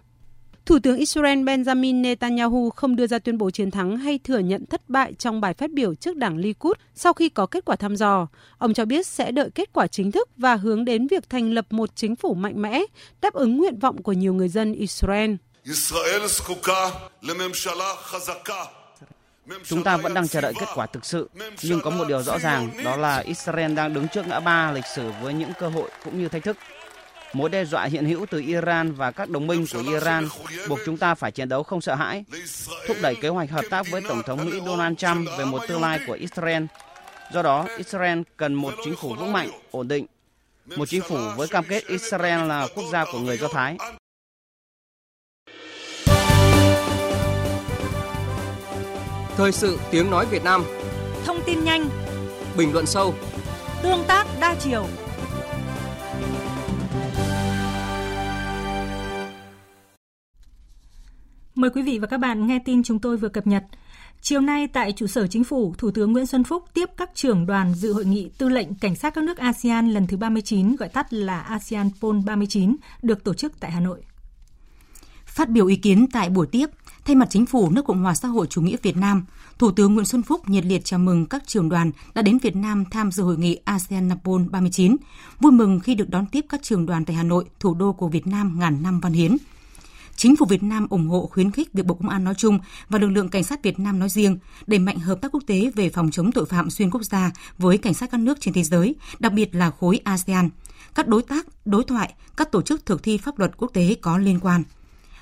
[0.66, 4.66] Thủ tướng Israel Benjamin Netanyahu không đưa ra tuyên bố chiến thắng hay thừa nhận
[4.66, 7.96] thất bại trong bài phát biểu trước đảng Likud sau khi có kết quả thăm
[7.96, 8.28] dò.
[8.58, 11.66] Ông cho biết sẽ đợi kết quả chính thức và hướng đến việc thành lập
[11.70, 12.82] một chính phủ mạnh mẽ,
[13.20, 15.34] đáp ứng nguyện vọng của nhiều người dân Israel.
[15.64, 16.22] Israel
[19.64, 21.30] Chúng ta vẫn đang chờ đợi kết quả thực sự,
[21.62, 24.86] nhưng có một điều rõ ràng đó là Israel đang đứng trước ngã ba lịch
[24.94, 26.56] sử với những cơ hội cũng như thách thức.
[27.32, 30.28] Mối đe dọa hiện hữu từ Iran và các đồng minh của Iran
[30.68, 32.24] buộc chúng ta phải chiến đấu không sợ hãi,
[32.88, 35.82] thúc đẩy kế hoạch hợp tác với Tổng thống Mỹ Donald Trump về một tương
[35.82, 36.64] lai của Israel.
[37.32, 40.06] Do đó, Israel cần một chính phủ vững mạnh, ổn định,
[40.76, 43.76] một chính phủ với cam kết Israel là quốc gia của người Do Thái.
[49.36, 50.64] Thời sự tiếng nói Việt Nam
[51.24, 51.88] Thông tin nhanh
[52.56, 53.14] Bình luận sâu
[53.82, 54.86] Tương tác đa chiều
[61.54, 63.64] Mời quý vị và các bạn nghe tin chúng tôi vừa cập nhật.
[64.20, 67.46] Chiều nay tại trụ sở chính phủ, Thủ tướng Nguyễn Xuân Phúc tiếp các trưởng
[67.46, 70.88] đoàn dự hội nghị tư lệnh cảnh sát các nước ASEAN lần thứ 39, gọi
[70.88, 74.02] tắt là ASEAN Pol 39, được tổ chức tại Hà Nội.
[75.26, 76.66] Phát biểu ý kiến tại buổi tiếp,
[77.06, 79.24] thay mặt chính phủ nước Cộng hòa xã hội chủ nghĩa Việt Nam,
[79.58, 82.56] Thủ tướng Nguyễn Xuân Phúc nhiệt liệt chào mừng các trưởng đoàn đã đến Việt
[82.56, 84.96] Nam tham dự hội nghị ASEAN Napol 39,
[85.40, 88.08] vui mừng khi được đón tiếp các trưởng đoàn tại Hà Nội, thủ đô của
[88.08, 89.36] Việt Nam ngàn năm văn hiến.
[90.16, 92.98] Chính phủ Việt Nam ủng hộ khuyến khích việc Bộ Công an nói chung và
[92.98, 95.90] lực lượng cảnh sát Việt Nam nói riêng đẩy mạnh hợp tác quốc tế về
[95.90, 98.94] phòng chống tội phạm xuyên quốc gia với cảnh sát các nước trên thế giới,
[99.18, 100.48] đặc biệt là khối ASEAN,
[100.94, 104.18] các đối tác, đối thoại, các tổ chức thực thi pháp luật quốc tế có
[104.18, 104.62] liên quan–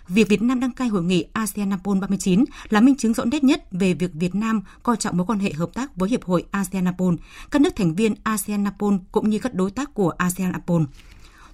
[0.08, 3.44] việc Việt Nam đăng cai hội nghị ASEAN Napol 39 là minh chứng rõ nét
[3.44, 6.44] nhất về việc Việt Nam coi trọng mối quan hệ hợp tác với Hiệp hội
[6.50, 7.14] ASEAN Napol,
[7.50, 10.82] các nước thành viên ASEAN Napol cũng như các đối tác của ASEAN Napol.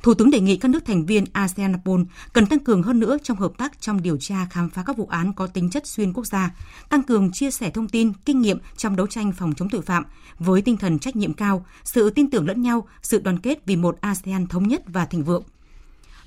[0.03, 2.01] Thủ tướng đề nghị các nước thành viên ASEAN Napol
[2.32, 5.07] cần tăng cường hơn nữa trong hợp tác trong điều tra khám phá các vụ
[5.07, 6.51] án có tính chất xuyên quốc gia,
[6.88, 10.05] tăng cường chia sẻ thông tin, kinh nghiệm trong đấu tranh phòng chống tội phạm
[10.38, 13.76] với tinh thần trách nhiệm cao, sự tin tưởng lẫn nhau, sự đoàn kết vì
[13.76, 15.42] một ASEAN thống nhất và thịnh vượng.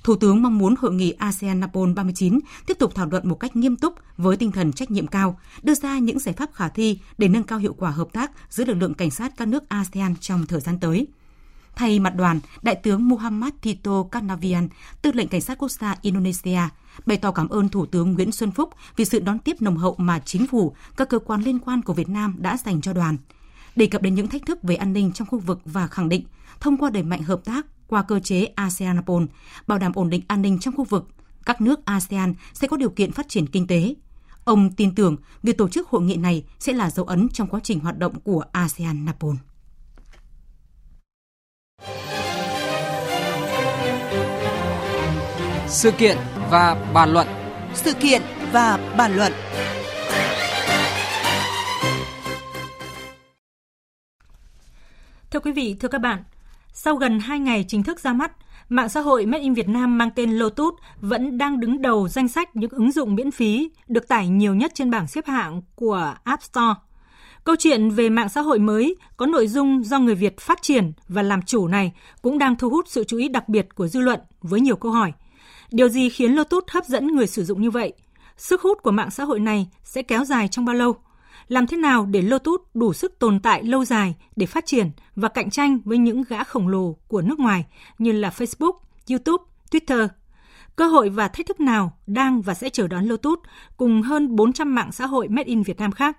[0.04, 3.56] Thủ tướng mong muốn hội nghị ASEAN Napol 39 tiếp tục thảo luận một cách
[3.56, 6.98] nghiêm túc với tinh thần trách nhiệm cao, đưa ra những giải pháp khả thi
[7.18, 10.16] để nâng cao hiệu quả hợp tác giữa lực lượng cảnh sát các nước ASEAN
[10.16, 11.06] trong thời gian tới.
[11.76, 14.68] Thay mặt đoàn, Đại tướng Muhammad Tito Karnavian,
[15.02, 16.60] tư lệnh cảnh sát quốc gia Indonesia,
[17.06, 19.94] bày tỏ cảm ơn Thủ tướng Nguyễn Xuân Phúc vì sự đón tiếp nồng hậu
[19.98, 23.16] mà chính phủ, các cơ quan liên quan của Việt Nam đã dành cho đoàn.
[23.76, 26.24] Đề cập đến những thách thức về an ninh trong khu vực và khẳng định,
[26.60, 29.26] thông qua đẩy mạnh hợp tác, qua cơ chế ASEAN-APOL,
[29.66, 31.08] bảo đảm ổn định an ninh trong khu vực,
[31.46, 33.94] các nước ASEAN sẽ có điều kiện phát triển kinh tế.
[34.44, 37.60] Ông tin tưởng việc tổ chức hội nghị này sẽ là dấu ấn trong quá
[37.62, 39.36] trình hoạt động của ASEAN-NAPOL.
[45.68, 46.18] Sự kiện
[46.50, 47.26] và bàn luận
[47.74, 48.22] Sự kiện
[48.52, 49.32] và bàn luận
[55.30, 56.22] Thưa quý vị, thưa các bạn,
[56.76, 58.32] sau gần 2 ngày chính thức ra mắt,
[58.68, 62.28] mạng xã hội Made in Việt Nam mang tên Lotus vẫn đang đứng đầu danh
[62.28, 66.14] sách những ứng dụng miễn phí được tải nhiều nhất trên bảng xếp hạng của
[66.24, 66.74] App Store.
[67.44, 70.92] Câu chuyện về mạng xã hội mới có nội dung do người Việt phát triển
[71.08, 74.00] và làm chủ này cũng đang thu hút sự chú ý đặc biệt của dư
[74.00, 75.12] luận với nhiều câu hỏi.
[75.70, 77.92] Điều gì khiến Lotus hấp dẫn người sử dụng như vậy?
[78.36, 80.96] Sức hút của mạng xã hội này sẽ kéo dài trong bao lâu?
[81.48, 85.28] Làm thế nào để Lotus đủ sức tồn tại lâu dài để phát triển và
[85.28, 87.64] cạnh tranh với những gã khổng lồ của nước ngoài
[87.98, 88.72] như là Facebook,
[89.10, 90.08] YouTube, Twitter?
[90.76, 93.38] Cơ hội và thách thức nào đang và sẽ chờ đón Lotus
[93.76, 96.18] cùng hơn 400 mạng xã hội made in Việt Nam khác?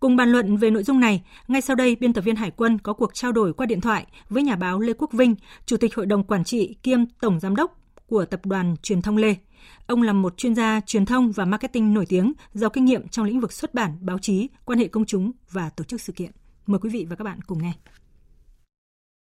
[0.00, 2.78] Cùng bàn luận về nội dung này, ngay sau đây biên tập viên Hải quân
[2.78, 5.34] có cuộc trao đổi qua điện thoại với nhà báo Lê Quốc Vinh,
[5.66, 7.79] Chủ tịch Hội đồng Quản trị kiêm Tổng Giám đốc
[8.10, 9.34] của Tập đoàn Truyền thông Lê.
[9.86, 13.26] Ông là một chuyên gia truyền thông và marketing nổi tiếng, giàu kinh nghiệm trong
[13.26, 16.30] lĩnh vực xuất bản, báo chí, quan hệ công chúng và tổ chức sự kiện.
[16.66, 17.72] Mời quý vị và các bạn cùng nghe.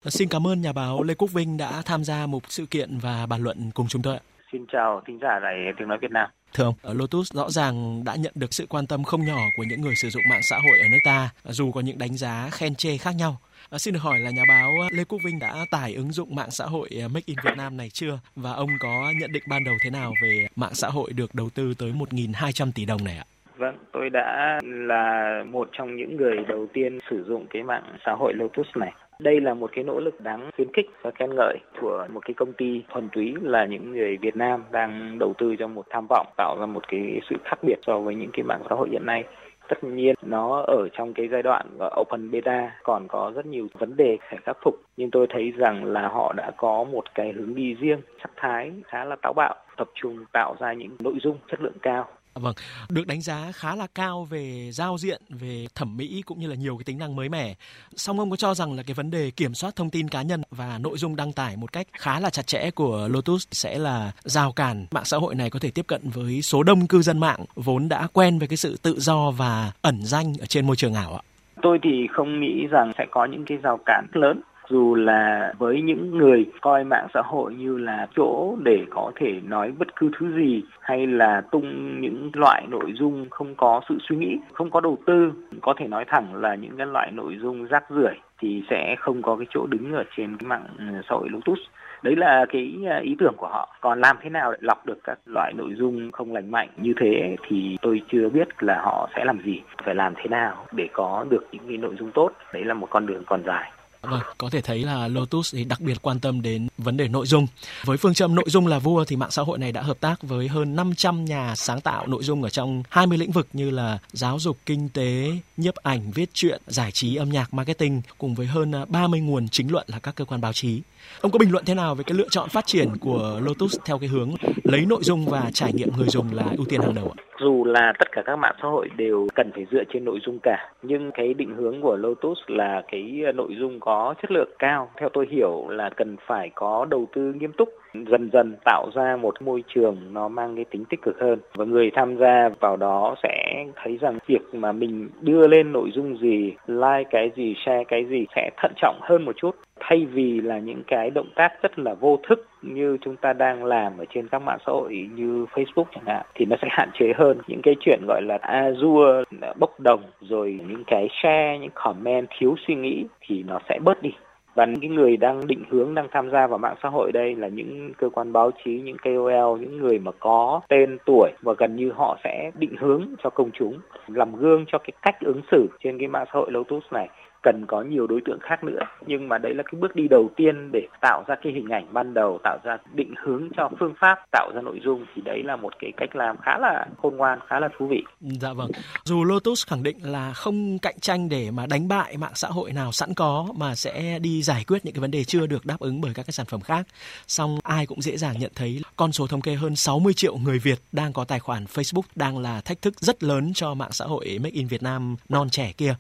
[0.07, 3.26] Xin cảm ơn nhà báo Lê Quốc Vinh đã tham gia một sự kiện và
[3.26, 4.18] bàn luận cùng chúng tôi.
[4.53, 6.31] Xin chào thính giả đài tiếng nói Việt Nam.
[6.53, 9.81] Thưa ông, Lotus rõ ràng đã nhận được sự quan tâm không nhỏ của những
[9.81, 12.74] người sử dụng mạng xã hội ở nước ta, dù có những đánh giá khen
[12.74, 13.41] chê khác nhau.
[13.71, 16.35] À, xin được hỏi là nhà báo à, Lê Quốc Vinh đã tải ứng dụng
[16.35, 18.19] mạng xã hội à, Make in Việt Nam này chưa?
[18.37, 21.49] Và ông có nhận định ban đầu thế nào về mạng xã hội được đầu
[21.55, 23.25] tư tới 1.200 tỷ đồng này ạ?
[23.57, 28.12] Vâng, tôi đã là một trong những người đầu tiên sử dụng cái mạng xã
[28.12, 28.93] hội Lotus này.
[29.21, 32.35] Đây là một cái nỗ lực đáng khuyến khích và khen ngợi của một cái
[32.35, 36.07] công ty thuần túy là những người Việt Nam đang đầu tư cho một tham
[36.09, 38.89] vọng tạo ra một cái sự khác biệt so với những cái mạng xã hội
[38.93, 39.25] hiện nay.
[39.69, 41.66] Tất nhiên nó ở trong cái giai đoạn
[42.01, 44.75] open beta còn có rất nhiều vấn đề phải khắc phục.
[44.97, 48.73] Nhưng tôi thấy rằng là họ đã có một cái hướng đi riêng, sắc thái
[48.87, 52.07] khá là táo bạo, tập trung tạo ra những nội dung chất lượng cao.
[52.39, 52.55] Dạ vâng,
[52.89, 56.55] được đánh giá khá là cao về giao diện, về thẩm mỹ cũng như là
[56.55, 57.55] nhiều cái tính năng mới mẻ.
[57.97, 60.43] Song ông có cho rằng là cái vấn đề kiểm soát thông tin cá nhân
[60.51, 64.12] và nội dung đăng tải một cách khá là chặt chẽ của Lotus sẽ là
[64.24, 67.18] rào cản mạng xã hội này có thể tiếp cận với số đông cư dân
[67.18, 70.76] mạng vốn đã quen với cái sự tự do và ẩn danh ở trên môi
[70.76, 71.22] trường ảo ạ?
[71.62, 75.83] Tôi thì không nghĩ rằng sẽ có những cái rào cản lớn dù là với
[75.83, 80.11] những người coi mạng xã hội như là chỗ để có thể nói bất cứ
[80.19, 84.71] thứ gì hay là tung những loại nội dung không có sự suy nghĩ, không
[84.71, 88.14] có đầu tư, có thể nói thẳng là những cái loại nội dung rác rưởi
[88.41, 91.59] thì sẽ không có cái chỗ đứng ở trên cái mạng ừ, xã hội Lotus
[92.03, 93.77] đấy là cái à, ý tưởng của họ.
[93.81, 96.93] Còn làm thế nào để lọc được các loại nội dung không lành mạnh như
[97.01, 100.89] thế thì tôi chưa biết là họ sẽ làm gì phải làm thế nào để
[100.93, 102.31] có được những cái nội dung tốt.
[102.53, 103.73] Đấy là một con đường còn dài.
[104.03, 107.26] Vâng, có thể thấy là Lotus thì đặc biệt quan tâm đến vấn đề nội
[107.26, 107.46] dung.
[107.84, 110.22] Với phương châm nội dung là vua thì mạng xã hội này đã hợp tác
[110.22, 113.99] với hơn 500 nhà sáng tạo nội dung ở trong 20 lĩnh vực như là
[114.12, 118.46] giáo dục, kinh tế, nhiếp ảnh, viết truyện, giải trí, âm nhạc, marketing cùng với
[118.46, 120.80] hơn à, 30 nguồn chính luận là các cơ quan báo chí.
[121.20, 123.99] Ông có bình luận thế nào về cái lựa chọn phát triển của Lotus theo
[123.99, 127.14] cái hướng lấy nội dung và trải nghiệm người dùng là ưu tiên hàng đầu
[127.18, 127.28] ạ?
[127.41, 130.39] Dù là tất cả các mạng xã hội đều cần phải dựa trên nội dung
[130.43, 134.51] cả, nhưng cái định hướng của Lotus là cái ờ, nội dung có chất lượng
[134.59, 134.91] cao.
[134.97, 139.16] Theo tôi hiểu là cần phải có đầu tư nghiêm túc dần dần tạo ra
[139.16, 142.76] một môi trường nó mang cái tính tích cực hơn và người tham gia vào
[142.76, 147.55] đó sẽ thấy rằng việc mà mình đưa lên nội dung gì like cái gì
[147.66, 151.29] share cái gì sẽ thận trọng hơn một chút thay vì là những cái động
[151.35, 154.72] tác rất là vô thức như chúng ta đang làm ở trên các mạng xã
[154.72, 158.22] hội như Facebook chẳng hạn, thì nó sẽ hạn chế hơn những cái chuyện gọi
[158.22, 159.24] là azure,
[159.59, 164.03] bốc đồng, rồi những cái share, những comment thiếu suy nghĩ thì nó sẽ bớt
[164.03, 164.11] đi.
[164.55, 167.49] Và những người đang định hướng, đang tham gia vào mạng xã hội đây là
[167.49, 171.76] những cơ quan báo chí, những KOL những người mà có tên tuổi và gần
[171.76, 175.66] như họ sẽ định hướng cho công chúng, làm gương cho cái cách ứng xử
[175.85, 177.09] trên cái mạng xã hội Lotus này
[177.43, 178.80] cần có nhiều đối tượng khác nữa.
[179.07, 181.86] Nhưng mà đấy là cái bước đi đầu tiên để tạo ra cái hình ảnh
[181.93, 185.07] ban đầu, tạo ra định hướng cho phương pháp, tạo ra nội dung.
[185.14, 188.03] Thì đấy là một cái cách làm khá là khôn ngoan, khá là thú vị.
[188.20, 188.70] Dạ vâng.
[189.05, 192.72] Dù Lotus khẳng định là không cạnh tranh để mà đánh bại mạng xã hội
[192.72, 195.76] nào sẵn có, mà sẽ đi giải quyết những cái vấn đề chưa được đáp
[195.78, 196.86] ứng bởi các cái sản phẩm khác.
[197.26, 200.59] Song ai cũng dễ dàng nhận thấy con số thống kê hơn 60 triệu người
[200.59, 204.05] Việt đang có tài khoản Facebook đang là thách thức rất lớn cho mạng xã
[204.05, 205.95] hội Make in Việt Nam non trẻ kia.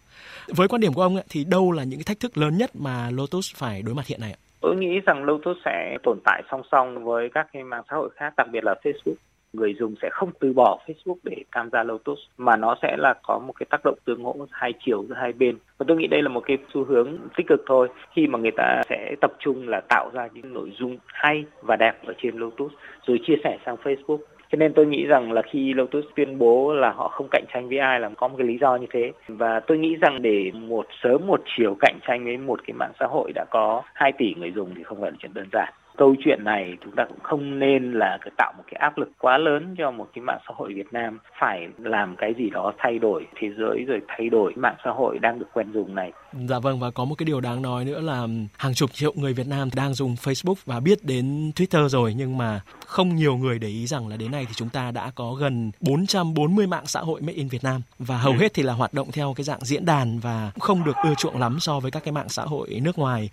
[0.46, 3.10] Với quan điểm của ông thì đâu là những cái thách thức lớn nhất mà
[3.10, 4.40] Lotus phải đối mặt hiện nay ạ?
[4.60, 8.10] Tôi nghĩ rằng Lotus sẽ tồn tại song song với các cái mạng xã hội
[8.14, 9.14] khác, đặc biệt là Facebook.
[9.52, 13.14] Người dùng sẽ không từ bỏ Facebook để tham gia Lotus mà nó sẽ là
[13.22, 15.58] có một cái tác động tương hỗ hai chiều giữa hai bên.
[15.78, 18.50] Và tôi nghĩ đây là một cái xu hướng tích cực thôi khi mà người
[18.56, 22.36] ta sẽ tập trung là tạo ra những nội dung hay và đẹp ở trên
[22.36, 22.72] Lotus
[23.06, 24.18] rồi chia sẻ sang Facebook
[24.52, 27.68] cho nên tôi nghĩ rằng là khi Lotus tuyên bố là họ không cạnh tranh
[27.68, 29.12] với ai là có một cái lý do như thế.
[29.28, 32.92] Và tôi nghĩ rằng để một, sớm một chiều cạnh tranh với một cái mạng
[33.00, 35.72] xã hội đã có 2 tỷ người dùng thì không phải là chuyện đơn giản
[35.98, 39.38] câu chuyện này chúng ta cũng không nên là tạo một cái áp lực quá
[39.38, 42.98] lớn cho một cái mạng xã hội Việt Nam phải làm cái gì đó thay
[42.98, 46.12] đổi thế giới rồi thay đổi mạng xã hội đang được quen dùng này.
[46.48, 48.26] Dạ vâng và có một cái điều đáng nói nữa là
[48.56, 52.38] hàng chục triệu người Việt Nam đang dùng Facebook và biết đến Twitter rồi nhưng
[52.38, 55.32] mà không nhiều người để ý rằng là đến nay thì chúng ta đã có
[55.32, 58.38] gần 440 mạng xã hội made in Việt Nam và hầu ừ.
[58.38, 61.40] hết thì là hoạt động theo cái dạng diễn đàn và không được ưa chuộng
[61.40, 63.30] lắm so với các cái mạng xã hội nước ngoài.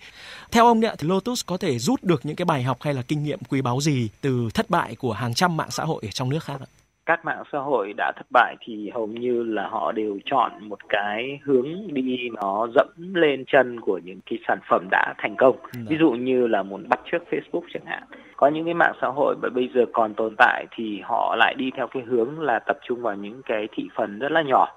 [0.52, 3.24] Theo ông thì Lotus có thể rút được những cái bài học hay là kinh
[3.24, 6.30] nghiệm quý báu gì từ thất bại của hàng trăm mạng xã hội ở trong
[6.30, 6.70] nước khác ạ?
[7.06, 10.80] các mạng xã hội đã thất bại thì hầu như là họ đều chọn một
[10.90, 15.56] cái hướng đi nó dẫm lên chân của những cái sản phẩm đã thành công.
[15.74, 15.80] Ừ.
[15.90, 18.04] Ví dụ như là muốn bắt chước Facebook chẳng hạn.
[18.38, 21.56] Có những cái mạng xã hội mà bây giờ còn tồn tại thì họ lại
[21.58, 24.68] đi theo cái hướng là tập trung vào những cái thị phần rất là nhỏ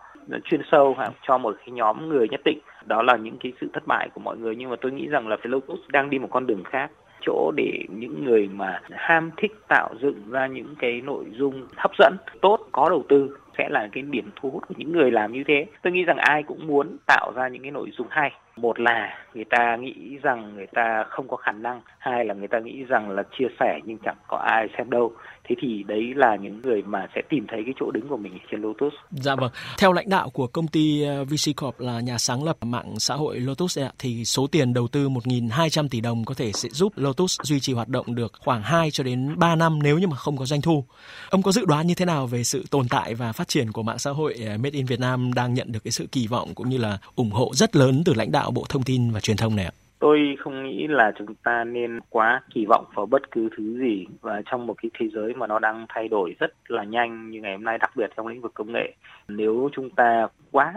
[0.45, 3.87] chuyên sâu cho một cái nhóm người nhất định đó là những cái sự thất
[3.87, 6.47] bại của mọi người nhưng mà tôi nghĩ rằng là Facebook đang đi một con
[6.47, 6.91] đường khác
[7.21, 11.91] chỗ để những người mà ham thích tạo dựng ra những cái nội dung hấp
[11.99, 15.33] dẫn, tốt, có đầu tư sẽ là cái điểm thu hút của những người làm
[15.33, 15.67] như thế.
[15.83, 19.19] Tôi nghĩ rằng ai cũng muốn tạo ra những cái nội dung hay một là
[19.35, 22.85] người ta nghĩ rằng người ta không có khả năng hai là người ta nghĩ
[22.89, 25.13] rằng là chia sẻ nhưng chẳng có ai xem đâu
[25.49, 28.39] thế thì đấy là những người mà sẽ tìm thấy cái chỗ đứng của mình
[28.51, 28.93] trên Lotus.
[29.11, 29.51] Dạ vâng.
[29.79, 33.15] Theo lãnh đạo của công ty ờ, VC Corp là nhà sáng lập mạng xã
[33.15, 36.93] hội Lotus ạ, thì số tiền đầu tư 1.200 tỷ đồng có thể sẽ giúp
[36.97, 40.17] Lotus duy trì hoạt động được khoảng 2 cho đến 3 năm nếu như mà
[40.17, 40.85] không có doanh thu.
[41.31, 43.83] Ông có dự đoán như thế nào về sự tồn tại và phát triển của
[43.83, 46.55] mạng xã hội ờ, Made in Việt Nam đang nhận được cái sự kỳ vọng
[46.55, 49.37] cũng như là ủng hộ rất lớn từ lãnh đạo Bộ Thông tin và Truyền
[49.37, 49.73] thông này ạ?
[49.99, 54.07] tôi không nghĩ là chúng ta nên quá kỳ vọng vào bất cứ thứ gì
[54.21, 57.41] và trong một cái thế giới mà nó đang thay đổi rất là nhanh như
[57.41, 58.95] ngày hôm nay, đặc biệt trong lĩnh vực công nghệ,
[59.29, 60.75] nếu chúng ta quá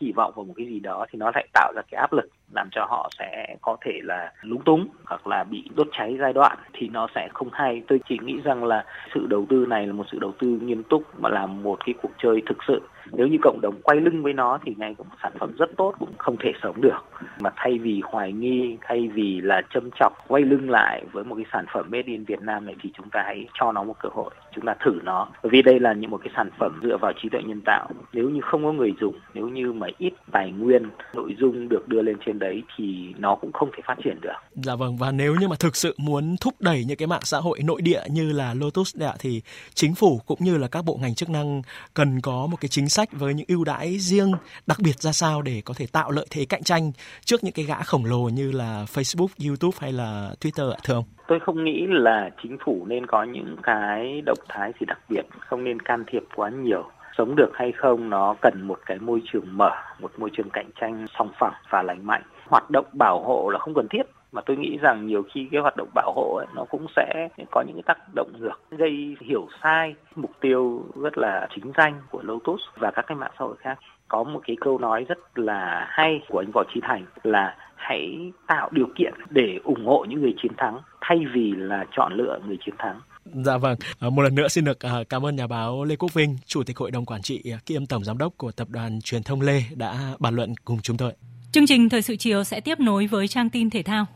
[0.00, 2.28] kỳ vọng vào một cái gì đó thì nó lại tạo ra cái áp lực
[2.54, 6.32] làm cho họ sẽ có thể là lúng túng hoặc là bị đốt cháy giai
[6.32, 7.82] đoạn thì nó sẽ không hay.
[7.88, 8.84] Tôi chỉ nghĩ rằng là
[9.14, 11.94] sự đầu tư này là một sự đầu tư nghiêm túc mà là một cái
[12.02, 12.80] cuộc chơi thực sự.
[13.12, 15.94] Nếu như cộng đồng quay lưng với nó thì ngay một sản phẩm rất tốt
[15.98, 17.04] cũng không thể sống được.
[17.40, 21.34] Mà thay vì hoài nghi, thay vì là châm chọc quay lưng lại với một
[21.34, 23.96] cái sản phẩm made in Việt Nam này thì chúng ta hãy cho nó một
[23.98, 26.96] cơ hội chúng ta thử nó vì đây là những một cái sản phẩm dựa
[27.00, 30.12] vào trí tuệ nhân tạo nếu như không có người dùng nếu như mà ít
[30.32, 30.82] tài nguyên
[31.14, 34.32] nội dung được đưa lên trên đấy thì nó cũng không thể phát triển được.
[34.54, 37.38] Dạ vâng và nếu như mà thực sự muốn thúc đẩy những cái mạng xã
[37.38, 39.42] hội nội địa như là Lotus đấy ạ thì
[39.74, 41.62] chính phủ cũng như là các bộ ngành chức năng
[41.94, 44.32] cần có một cái chính sách với những ưu đãi riêng
[44.66, 46.92] đặc biệt ra sao để có thể tạo lợi thế cạnh tranh
[47.24, 50.94] trước những cái gã khổng lồ như là Facebook, YouTube hay là Twitter ạ thưa
[50.94, 51.04] ông?
[51.26, 55.22] Tôi không nghĩ là chính phủ nên có những cái động thái gì đặc biệt,
[55.38, 56.84] không nên can thiệp quá nhiều.
[57.18, 59.70] Sống được hay không nó cần một cái môi trường mở
[60.00, 62.22] một môi trường cạnh tranh song phẳng và lành mạnh.
[62.48, 64.02] Hoạt động bảo hộ là không cần thiết
[64.32, 67.28] mà tôi nghĩ rằng nhiều khi cái hoạt động bảo hộ ấy, nó cũng sẽ
[67.50, 69.94] có những cái tác động ngược gây hiểu sai.
[70.14, 73.78] Mục tiêu rất là chính danh của Lotus và các cái mạng xã hội khác
[74.12, 78.32] có một cái câu nói rất là hay của anh Võ Trí Thành là hãy
[78.46, 82.38] tạo điều kiện để ủng hộ những người chiến thắng thay vì là chọn lựa
[82.46, 85.46] người chiến thắng Dạ vâng, à, một lần nữa xin được à, cảm ơn nhà
[85.46, 88.32] báo Lê Quốc Vinh, Chủ tịch Hội đồng Quản trị à, kiêm Tổng Giám đốc
[88.36, 91.12] của Tập đoàn Truyền thông Lê đã bàn luận cùng chúng tôi.
[91.52, 94.06] Chương trình Thời sự chiều sẽ tiếp nối với trang tin thể thao.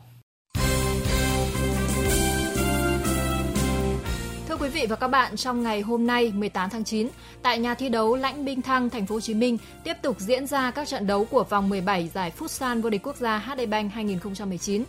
[4.76, 7.08] Vị và các bạn, trong ngày hôm nay 18 tháng 9,
[7.42, 10.46] tại nhà thi đấu Lãnh Binh Thăng, thành phố Hồ Chí Minh tiếp tục diễn
[10.46, 13.92] ra các trận đấu của vòng 17 giải Futsal vô địch quốc gia HD Bank
[13.92, 14.84] 2019.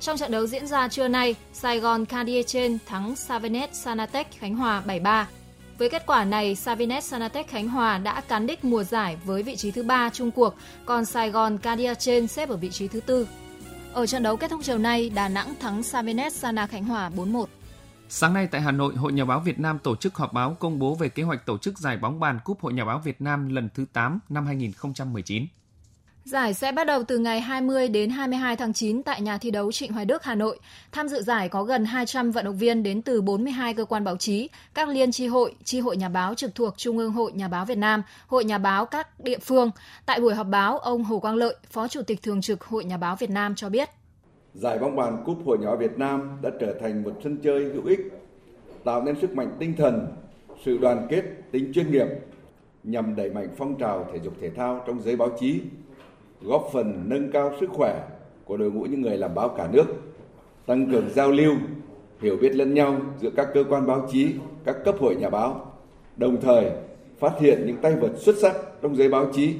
[0.00, 4.82] Trong trận đấu diễn ra trưa nay, Sài Gòn Cardiachen thắng Savinet Sanatech Khánh Hòa
[4.86, 5.24] 7-3.
[5.78, 9.56] Với kết quả này, Savinet Sanatech Khánh Hòa đã cán đích mùa giải với vị
[9.56, 10.54] trí thứ 3 chung cuộc,
[10.84, 13.24] còn Sài Gòn Cardiachen xếp ở vị trí thứ 4.
[13.92, 17.44] Ở trận đấu kết thúc chiều nay, Đà Nẵng thắng Savinet Sana Khánh Hòa 4-1.
[18.08, 20.78] Sáng nay tại Hà Nội, Hội Nhà báo Việt Nam tổ chức họp báo công
[20.78, 23.48] bố về kế hoạch tổ chức giải bóng bàn Cúp Hội Nhà báo Việt Nam
[23.48, 25.46] lần thứ 8 năm 2019.
[26.24, 29.72] Giải sẽ bắt đầu từ ngày 20 đến 22 tháng 9 tại nhà thi đấu
[29.72, 30.58] Trịnh Hoài Đức, Hà Nội.
[30.92, 34.16] Tham dự giải có gần 200 vận động viên đến từ 42 cơ quan báo
[34.16, 37.48] chí, các liên tri hội, tri hội nhà báo trực thuộc Trung ương Hội Nhà
[37.48, 39.70] báo Việt Nam, Hội Nhà báo các địa phương.
[40.06, 42.96] Tại buổi họp báo, ông Hồ Quang Lợi, Phó Chủ tịch Thường trực Hội Nhà
[42.96, 43.88] báo Việt Nam cho biết.
[44.56, 47.84] Giải bóng bàn Cúp Hội nhỏ Việt Nam đã trở thành một sân chơi hữu
[47.86, 48.00] ích,
[48.84, 50.06] tạo nên sức mạnh tinh thần,
[50.64, 52.06] sự đoàn kết, tính chuyên nghiệp
[52.84, 55.60] nhằm đẩy mạnh phong trào thể dục thể thao trong giới báo chí
[56.42, 58.08] góp phần nâng cao sức khỏe
[58.44, 59.84] của đội ngũ những người làm báo cả nước,
[60.66, 61.54] tăng cường giao lưu,
[62.20, 64.34] hiểu biết lẫn nhau giữa các cơ quan báo chí,
[64.64, 65.72] các cấp hội nhà báo,
[66.16, 66.70] đồng thời
[67.18, 69.54] phát hiện những tay vợt xuất sắc trong giới báo chí.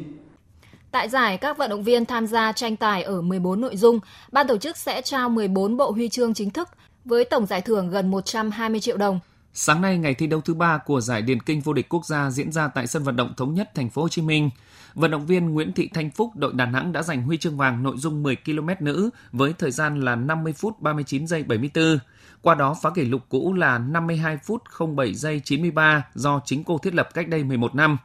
[0.96, 4.00] Tại giải, các vận động viên tham gia tranh tài ở 14 nội dung.
[4.32, 6.68] Ban tổ chức sẽ trao 14 bộ huy chương chính thức,
[7.04, 9.20] với tổng giải thưởng gần 120 triệu đồng.
[9.52, 12.30] Sáng nay, ngày thi đấu thứ ba của giải điền kinh vô địch quốc gia
[12.30, 14.50] diễn ra tại sân vận động thống nhất thành phố Hồ Chí Minh.
[14.94, 17.82] Vận động viên Nguyễn Thị Thanh Phúc đội Đà Nẵng đã giành huy chương vàng
[17.82, 21.98] nội dung 10 km nữ với thời gian là 50 phút 39 giây 74.
[22.42, 24.62] Qua đó phá kỷ lục cũ là 52 phút
[24.96, 27.98] 07 giây 93 do chính cô thiết lập cách đây 11 năm.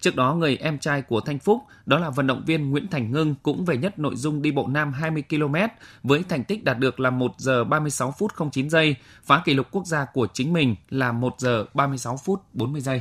[0.00, 3.12] Trước đó, người em trai của Thanh Phúc, đó là vận động viên Nguyễn Thành
[3.12, 5.54] Ngưng cũng về nhất nội dung đi bộ nam 20 km
[6.02, 9.66] với thành tích đạt được là 1 giờ 36 phút 09 giây, phá kỷ lục
[9.70, 13.00] quốc gia của chính mình là 1 giờ 36 phút 40 giây.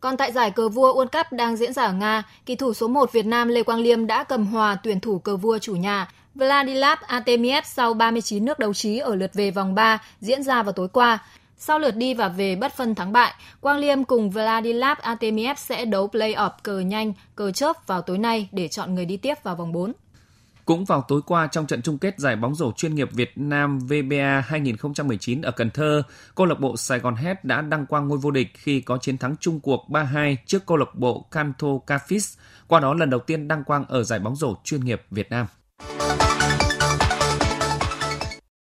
[0.00, 2.88] Còn tại giải cờ vua World Cup đang diễn ra ở Nga, kỳ thủ số
[2.88, 6.08] 1 Việt Nam Lê Quang Liêm đã cầm hòa tuyển thủ cờ vua chủ nhà
[6.34, 10.72] Vladislav Artemiev sau 39 nước đấu trí ở lượt về vòng 3 diễn ra vào
[10.72, 11.18] tối qua.
[11.60, 15.84] Sau lượt đi và về bất phân thắng bại, Quang Liêm cùng Vladislav Artemiev sẽ
[15.84, 19.56] đấu play-off cờ nhanh, cờ chớp vào tối nay để chọn người đi tiếp vào
[19.56, 19.92] vòng 4.
[20.64, 23.78] Cũng vào tối qua trong trận chung kết giải bóng rổ chuyên nghiệp Việt Nam
[23.78, 26.02] VBA 2019 ở Cần Thơ,
[26.34, 29.18] câu lạc bộ Sài Gòn Head đã đăng quang ngôi vô địch khi có chiến
[29.18, 33.48] thắng chung cuộc 3-2 trước câu lạc bộ Canto Cafis, qua đó lần đầu tiên
[33.48, 35.46] đăng quang ở giải bóng rổ chuyên nghiệp Việt Nam.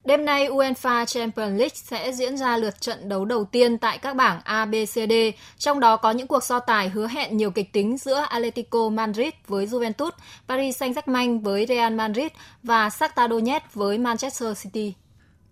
[0.08, 4.16] Đêm nay UEFA Champions League sẽ diễn ra lượt trận đấu đầu tiên tại các
[4.16, 5.12] bảng A, B, C, D,
[5.58, 9.28] trong đó có những cuộc so tài hứa hẹn nhiều kịch tính giữa Atletico Madrid
[9.46, 10.10] với Juventus,
[10.48, 12.26] Paris Saint-Germain với Real Madrid
[12.62, 14.94] và Shakhtar Donetsk với Manchester City.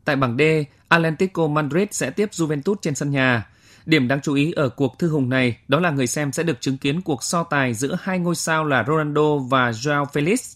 [0.05, 0.43] Tại bảng D,
[0.89, 3.49] Atletico Madrid sẽ tiếp Juventus trên sân nhà.
[3.87, 6.61] Điểm đáng chú ý ở cuộc thư hùng này đó là người xem sẽ được
[6.61, 10.56] chứng kiến cuộc so tài giữa hai ngôi sao là Ronaldo và Joao Felix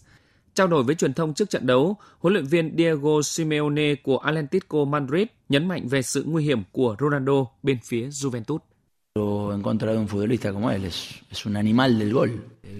[0.53, 4.85] Trao đổi với truyền thông trước trận đấu, huấn luyện viên Diego Simeone của Atletico
[4.85, 8.57] Madrid nhấn mạnh về sự nguy hiểm của Ronaldo bên phía Juventus.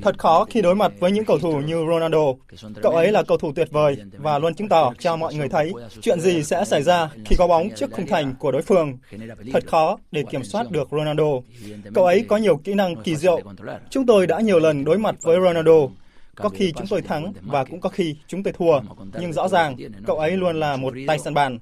[0.02, 2.34] Thật khó khi đối mặt với những cầu thủ như Ronaldo.
[2.82, 5.74] Cậu ấy là cầu thủ tuyệt vời và luôn chứng tỏ cho mọi người thấy
[6.02, 8.98] chuyện gì sẽ xảy ra khi có bóng trước khung thành của đối phương.
[9.54, 11.30] Thật khó để kiểm soát được Ronaldo.
[11.94, 13.42] Cậu ấy có nhiều kỹ năng kỳ diệu.
[13.90, 15.88] Chúng tôi đã nhiều lần đối mặt với Ronaldo
[16.36, 18.80] có khi chúng tôi thắng và cũng có khi chúng tôi thua,
[19.20, 21.60] nhưng rõ ràng cậu ấy luôn là một tay săn bàn.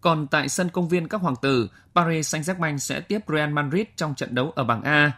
[0.00, 4.14] Còn tại sân công viên các hoàng tử, Paris Saint-Germain sẽ tiếp Real Madrid trong
[4.14, 5.12] trận đấu ở bảng A.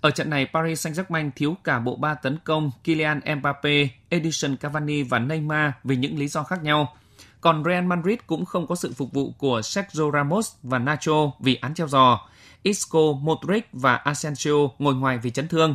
[0.00, 5.02] Ở trận này, Paris Saint-Germain thiếu cả bộ ba tấn công Kylian Mbappe, Edison Cavani
[5.02, 6.96] và Neymar vì những lý do khác nhau.
[7.40, 11.54] Còn Real Madrid cũng không có sự phục vụ của Sergio Ramos và Nacho vì
[11.54, 12.28] án treo giò.
[12.66, 15.74] Isco, Modric và Asensio ngồi ngoài vì chấn thương.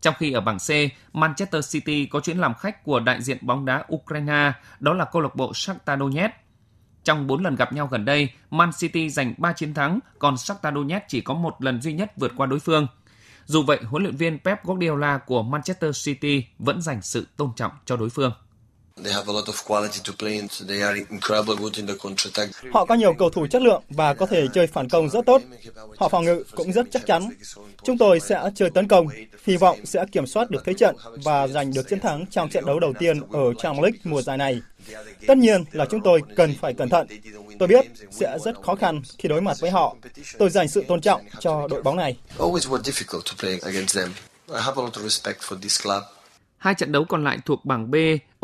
[0.00, 0.70] Trong khi ở bảng C,
[1.12, 5.22] Manchester City có chuyến làm khách của đại diện bóng đá Ukraine, đó là câu
[5.22, 6.34] lạc bộ Shakhtar Donetsk.
[7.04, 10.74] Trong 4 lần gặp nhau gần đây, Man City giành 3 chiến thắng, còn Shakhtar
[10.74, 12.86] Donetsk chỉ có một lần duy nhất vượt qua đối phương.
[13.44, 17.72] Dù vậy, huấn luyện viên Pep Guardiola của Manchester City vẫn dành sự tôn trọng
[17.84, 18.32] cho đối phương.
[22.72, 25.42] Họ có nhiều cầu thủ chất lượng và có thể chơi phản công rất tốt.
[25.98, 27.28] Họ phòng ngự cũng rất chắc chắn.
[27.84, 29.06] Chúng tôi sẽ chơi tấn công,
[29.44, 32.66] hy vọng sẽ kiểm soát được thế trận và giành được chiến thắng trong trận
[32.66, 34.60] đấu đầu tiên ở Champions League mùa giải này.
[35.26, 37.06] Tất nhiên là chúng tôi cần phải cẩn thận.
[37.58, 39.96] Tôi biết sẽ rất khó khăn khi đối mặt với họ.
[40.38, 42.16] Tôi dành sự tôn trọng cho đội bóng này.
[46.62, 47.94] Hai trận đấu còn lại thuộc bảng B,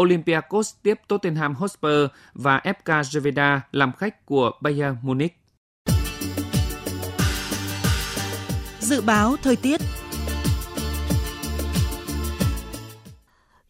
[0.02, 5.36] Olympiacos tiếp Tottenham Hotspur và FK Jeveda làm khách của Bayern Munich.
[8.80, 9.80] Dự báo thời tiết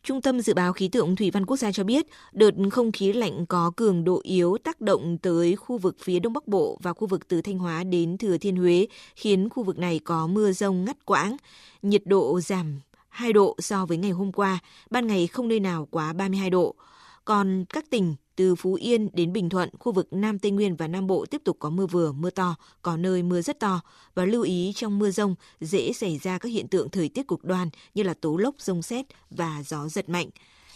[0.02, 3.12] Trung tâm Dự báo Khí tượng Thủy văn Quốc gia cho biết, đợt không khí
[3.12, 6.92] lạnh có cường độ yếu tác động tới khu vực phía Đông Bắc Bộ và
[6.92, 8.86] khu vực từ Thanh Hóa đến Thừa Thiên Huế,
[9.16, 11.36] khiến khu vực này có mưa rông ngắt quãng.
[11.82, 12.80] Nhiệt độ giảm
[13.18, 14.58] 2 độ so với ngày hôm qua,
[14.90, 16.74] ban ngày không nơi nào quá 32 độ.
[17.24, 20.88] Còn các tỉnh từ Phú Yên đến Bình Thuận, khu vực Nam Tây Nguyên và
[20.88, 23.80] Nam Bộ tiếp tục có mưa vừa, mưa to, có nơi mưa rất to
[24.14, 27.44] và lưu ý trong mưa rông dễ xảy ra các hiện tượng thời tiết cực
[27.44, 30.28] đoan như là tố lốc, rông xét và gió giật mạnh.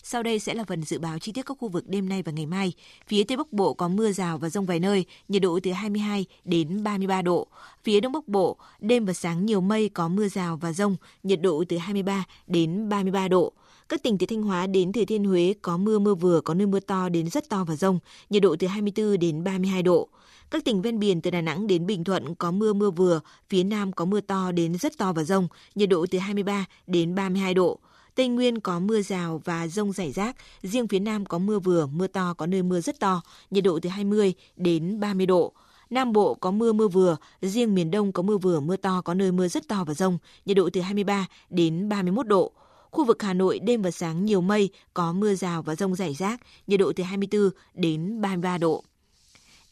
[0.04, 2.32] Sau đây sẽ là phần dự báo chi tiết các khu vực đêm nay và
[2.32, 2.72] ngày mai.
[3.06, 6.26] Phía Tây Bắc Bộ có mưa rào và rông vài nơi, nhiệt độ từ 22
[6.44, 7.46] đến 33 độ.
[7.84, 11.40] Phía Đông Bắc Bộ, đêm và sáng nhiều mây có mưa rào và rông, nhiệt
[11.40, 13.52] độ từ 23 đến 33 độ.
[13.88, 16.66] Các tỉnh từ Thanh Hóa đến Thừa Thiên Huế có mưa mưa vừa, có nơi
[16.66, 17.98] mưa to đến rất to và rông,
[18.30, 20.08] nhiệt độ từ 24 đến 32 độ.
[20.50, 23.64] Các tỉnh ven biển từ Đà Nẵng đến Bình Thuận có mưa mưa vừa, phía
[23.64, 27.54] Nam có mưa to đến rất to và rông, nhiệt độ từ 23 đến 32
[27.54, 27.78] độ.
[28.14, 31.86] Tây Nguyên có mưa rào và rông rải rác, riêng phía Nam có mưa vừa,
[31.86, 35.52] mưa to, có nơi mưa rất to, nhiệt độ từ 20 đến 30 độ.
[35.90, 39.14] Nam Bộ có mưa mưa vừa, riêng miền Đông có mưa vừa, mưa to, có
[39.14, 42.52] nơi mưa rất to và rông, nhiệt độ từ 23 đến 31 độ.
[42.90, 46.14] Khu vực Hà Nội đêm và sáng nhiều mây, có mưa rào và rông rải
[46.14, 48.84] rác, nhiệt độ từ 24 đến 33 độ.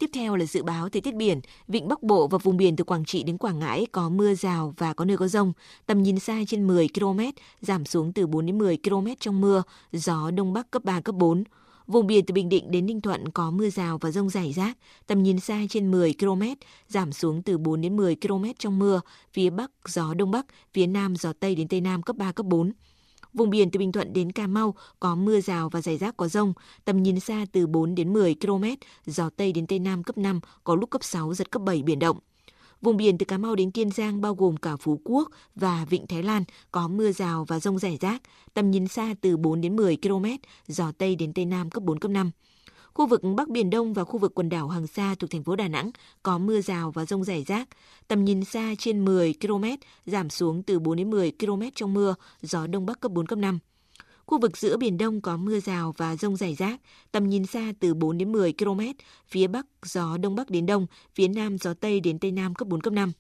[0.01, 2.85] Tiếp theo là dự báo thời tiết biển, vịnh Bắc Bộ và vùng biển từ
[2.85, 5.53] Quảng Trị đến Quảng Ngãi có mưa rào và có nơi có rông,
[5.87, 7.21] tầm nhìn xa trên 10 km,
[7.61, 11.15] giảm xuống từ 4 đến 10 km trong mưa, gió đông bắc cấp 3 cấp
[11.15, 11.45] 4.
[11.87, 14.79] Vùng biển từ Bình Định đến Ninh Thuận có mưa rào và rông rải rác,
[15.07, 16.43] tầm nhìn xa trên 10 km,
[16.89, 19.01] giảm xuống từ 4 đến 10 km trong mưa,
[19.33, 22.47] phía Bắc gió Đông Bắc, phía Nam gió Tây đến Tây Nam cấp 3, cấp
[22.47, 22.73] 4.
[23.35, 26.29] Vùng biển từ Bình Thuận đến Cà Mau có mưa rào và rải rác có
[26.29, 26.53] rông,
[26.85, 28.65] tầm nhìn xa từ 4 đến 10 km,
[29.07, 31.99] gió Tây đến Tây Nam cấp 5, có lúc cấp 6, giật cấp 7 biển
[31.99, 32.19] động.
[32.83, 36.07] Vùng biển từ Cà Mau đến Kiên Giang bao gồm cả Phú Quốc và Vịnh
[36.07, 38.23] Thái Lan có mưa rào và rông rải rác,
[38.55, 40.25] tầm nhìn xa từ 4 đến 10 km,
[40.67, 42.31] gió Tây đến Tây Nam cấp 4, cấp 5.
[42.95, 45.57] Khu vực Bắc Biển Đông và khu vực quần đảo Hoàng Sa thuộc thành phố
[45.57, 45.91] Đà Nẵng
[46.23, 47.69] có mưa rào và rông rải rác.
[48.09, 49.65] Tầm nhìn xa trên 10 km,
[50.07, 53.39] giảm xuống từ 4 đến 10 km trong mưa, gió Đông Bắc cấp 4, cấp
[53.39, 53.59] 5.
[54.27, 56.81] Khu vực giữa Biển Đông có mưa rào và rông rải rác,
[57.13, 58.81] tầm nhìn xa từ 4 đến 10 km,
[59.29, 62.69] phía Bắc gió Đông Bắc đến Đông, phía Nam gió Tây đến Tây Nam cấp
[62.69, 63.13] 4, cấp 5.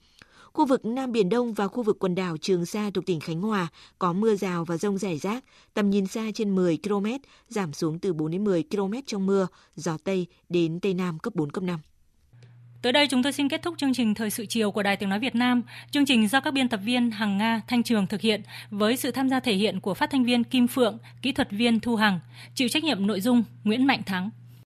[0.52, 3.40] Khu vực Nam Biển Đông và khu vực quần đảo Trường Sa thuộc tỉnh Khánh
[3.40, 5.44] Hòa có mưa rào và rông rải rác,
[5.74, 7.06] tầm nhìn xa trên 10 km,
[7.48, 9.46] giảm xuống từ 4 đến 10 km trong mưa,
[9.76, 11.80] gió Tây đến Tây Nam cấp 4, cấp 5.
[12.82, 15.08] Tới đây chúng tôi xin kết thúc chương trình Thời sự chiều của Đài Tiếng
[15.08, 15.62] Nói Việt Nam.
[15.90, 19.10] Chương trình do các biên tập viên Hằng Nga, Thanh Trường thực hiện với sự
[19.10, 22.20] tham gia thể hiện của phát thanh viên Kim Phượng, kỹ thuật viên Thu Hằng,
[22.54, 24.30] chịu trách nhiệm nội dung Nguyễn Mạnh Thắng.